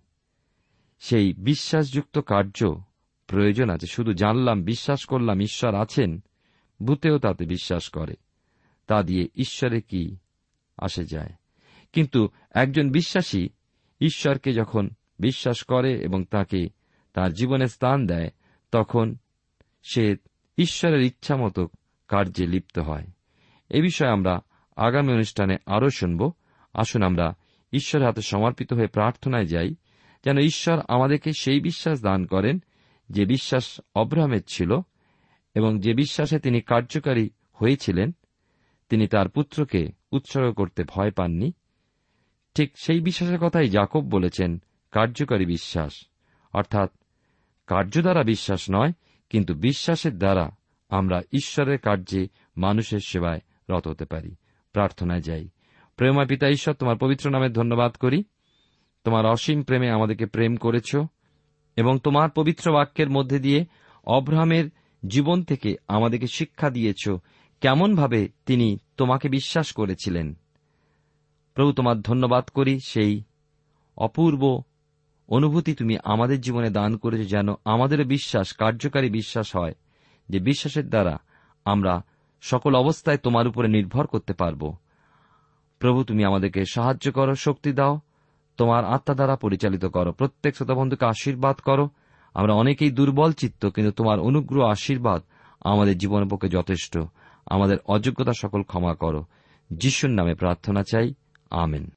সেই 1.00 1.34
বিশ্বাসযুক্ত 1.34 2.18
কার্য 2.18 2.82
প্রয়োজন 3.30 3.70
আছে। 3.70 3.88
শুধু 3.88 4.14
জানলাম, 4.14 4.64
বিশ্বাস 4.64 5.06
করলাম 5.06 5.42
ঈশ্বর 5.42 5.76
আছেন, 5.76 6.24
ভূতেও 6.84 7.20
তাতে 7.20 7.46
বিশ্বাস 7.46 7.90
করে। 7.90 8.14
তা 8.88 9.04
দিয়ে 9.04 9.28
ঈশ্বরে 9.36 9.82
কি 9.82 10.18
আসে 10.78 11.06
যায়? 11.06 11.30
কিন্তু 11.94 12.30
একজন 12.52 12.92
বিশ্বাসী 12.92 13.50
ঈশ্বরকে 14.02 14.54
যখন 14.54 14.90
বিশ্বাস 15.20 15.64
করে 15.64 15.94
এবং 15.94 16.26
তাকে 16.26 16.70
তার 17.14 17.34
জীবনে 17.34 17.68
স্থান 17.68 18.08
দেয়, 18.08 18.30
তখন 18.72 19.16
সে 19.84 20.16
ঈশ্বরের 20.58 21.02
ইচ্ছামতো 21.02 21.68
কার্যে 22.08 22.48
লিপ্ত 22.48 22.80
হয়। 22.80 23.08
এ 23.70 23.82
বিষয়ে 23.82 24.10
আমরা 24.10 24.40
আগামী 24.76 25.14
অনুষ্ঠানে 25.14 25.58
আরও 25.66 25.90
শুনব। 25.90 26.32
আসুন 26.74 27.04
আমরা 27.04 27.34
ঈশ্বরের 27.74 28.08
হাতে 28.08 28.22
সমর্পিত 28.22 28.74
হয়ে 28.74 28.88
প্রার্থনায় 28.88 29.46
যাই, 29.46 29.76
যেন 30.26 30.38
ঈশ্বর 30.38 30.82
আমাদেরকে 30.88 31.32
সেই 31.40 31.60
বিশ্বাস 31.60 32.02
দান 32.02 32.26
করেন 32.26 32.60
যে 33.10 33.26
বিশ্বাস 33.26 33.82
অব্রাহামের 33.96 34.42
ছিল 34.48 34.80
এবং 35.56 35.80
যে 35.80 35.94
বিশ্বাসে 35.94 36.40
তিনি 36.40 36.62
কার্যকারী 36.62 37.30
হয়েছিলেন, 37.54 38.12
তিনি 38.90 39.08
তার 39.08 39.30
পুত্রকে 39.30 39.92
উৎসর্গ 40.12 40.54
করতে 40.54 40.84
ভয় 40.84 41.12
পাননি। 41.12 41.54
ঠিক 42.56 42.72
সেই 42.78 43.00
বিশ্বাসের 43.00 43.40
কথাই 43.40 43.70
জাকব 43.70 44.00
বলেছেন 44.00 44.62
কার্যকারী 44.92 45.46
বিশ্বাস। 45.46 46.08
অর্থাৎ 46.54 46.92
কার্য 47.68 48.02
দ্বারা 48.02 48.24
বিশ্বাস 48.24 48.66
নয়, 48.72 48.92
কিন্তু 49.30 49.54
বিশ্বাসের 49.54 50.18
দ্বারা 50.18 50.52
আমরা 50.90 51.22
ঈশ্বরের 51.32 51.80
কার্যে 51.80 52.28
মানুষের 52.58 53.00
সেবায় 53.00 53.40
রত 53.70 53.88
হতে 53.88 54.06
পারি। 54.06 54.36
প্রার্থনায় 54.74 55.22
যাই। 55.22 55.50
প্রেমা 55.96 56.26
পিতা 56.26 56.50
ঈশ্বর, 56.50 56.74
তোমার 56.74 56.98
পবিত্র 56.98 57.30
নামে 57.30 57.50
ধন্যবাদ 57.50 57.92
করি। 57.92 58.24
তোমার 59.04 59.26
অসীম 59.26 59.64
প্রেমে 59.64 59.90
আমাদেরকে 59.90 60.26
প্রেম 60.26 60.56
করেছ। 60.56 60.96
এবং 61.80 61.94
তোমার 62.00 62.30
পবিত্র 62.30 62.66
বাক্যের 62.72 63.10
মধ্যে 63.10 63.38
দিয়ে 63.40 63.60
অব্রাহামের 64.08 64.66
জীবন 65.04 65.38
থেকে 65.44 65.70
আমাদেরকে 65.88 66.28
শিক্ষা 66.28 66.68
দিয়েছ, 66.70 67.04
কেমনভাবে 67.62 68.22
তিনি 68.46 68.68
তোমাকে 68.98 69.28
বিশ্বাস 69.30 69.68
করেছিলেন। 69.74 70.28
প্রভু, 71.54 71.72
তোমার 71.72 72.02
ধন্যবাদ 72.02 72.46
করি 72.50 72.74
সেই 72.86 73.14
অপূর্ব 73.98 74.44
অনুভূতি 75.28 75.72
তুমি 75.74 75.96
আমাদের 76.04 76.42
জীবনে 76.42 76.70
দান 76.70 76.92
করেছ 76.98 77.30
যেন 77.30 77.48
আমাদের 77.66 78.00
বিশ্বাস, 78.06 78.48
কার্যকারী 78.54 79.10
বিশ্বাস 79.10 79.56
হয়, 79.56 79.76
যে 80.30 80.38
বিশ্বাসের 80.40 80.88
দ্বারা 80.90 81.16
আমরা 81.66 81.94
সকল 82.44 82.76
অবস্থায় 82.76 83.18
তোমার 83.18 83.48
উপরে 83.48 83.68
নির্ভর 83.68 84.06
করতে 84.08 84.34
পারব। 84.34 84.62
প্রভু, 85.82 86.00
তুমি 86.04 86.22
আমাদেরকে 86.26 86.62
সাহায্য 86.72 87.06
করো, 87.12 87.34
শক্তি 87.36 87.72
দাও 87.72 87.94
তোমার 88.60 88.86
আত্মা 88.86 89.16
দ্বারা 89.16 89.36
পরিচালিত 89.36 89.86
করো। 89.86 90.12
প্রত্যেক 90.12 90.56
শ্রোতাবন্ধুকে 90.56 91.06
আশীর্বাদ 91.06 91.56
করো। 91.56 91.90
আমরা 92.34 92.54
অনেকেই 92.54 92.92
দুর্বল 92.92 93.32
চিত্ত 93.32 93.70
কিন্তু 93.70 93.92
তোমার 93.92 94.20
অনুগ্রহ 94.20 94.70
আশীর্বাদ 94.70 95.22
আমাদের 95.62 95.98
জীবনের 95.98 96.28
পক্ষে 96.28 96.50
যথেষ্ট। 96.50 97.00
আমাদের 97.46 97.78
অযোগ্যতা 97.86 98.32
সকল 98.42 98.62
ক্ষমা 98.62 98.96
করো। 98.96 99.26
যিশুর 99.74 100.10
নামে 100.10 100.34
প্রার্থনা 100.34 100.84
চাই। 100.84 101.14
আমেন। 101.52 101.90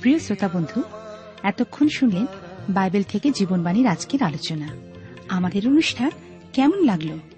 প্রিয় 0.00 0.18
শ্রোতা 0.18 0.48
বন্ধু 0.48 0.82
এতক্ষণ 1.42 1.88
শুনলেন 1.88 2.26
বাইবেল 2.68 3.02
থেকে 3.02 3.30
জীবনবাণীর 3.30 3.86
আজকের 3.86 4.22
আলোচনা। 4.22 4.68
আমাদের 5.28 5.68
অনুষ্ঠান 5.68 6.10
কেমন 6.52 6.84
লাগল? 6.84 7.37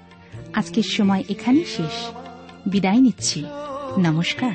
আজকের 0.53 0.83
সময় 0.83 1.23
এখানেই 1.29 1.65
শেষ। 1.65 2.15
বিদায় 2.65 2.97
নিচ্ছি। 2.97 3.45
নমস্কার। 3.97 4.51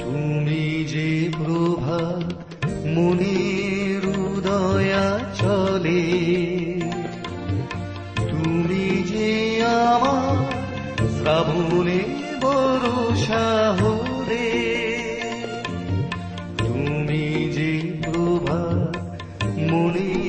তুমি 0.00 0.84
যে 0.84 1.30
প্রভাত 1.36 2.64
মনের 2.86 4.02
উদয়া 4.18 5.18
চলে, 5.34 6.02
তুমি 8.30 9.02
যে 9.08 9.62
আমার 9.66 10.36
শ্রাবণে 11.18 12.00
বরষা 12.42 13.72
হলে 13.80 14.70
মনের 19.70 20.19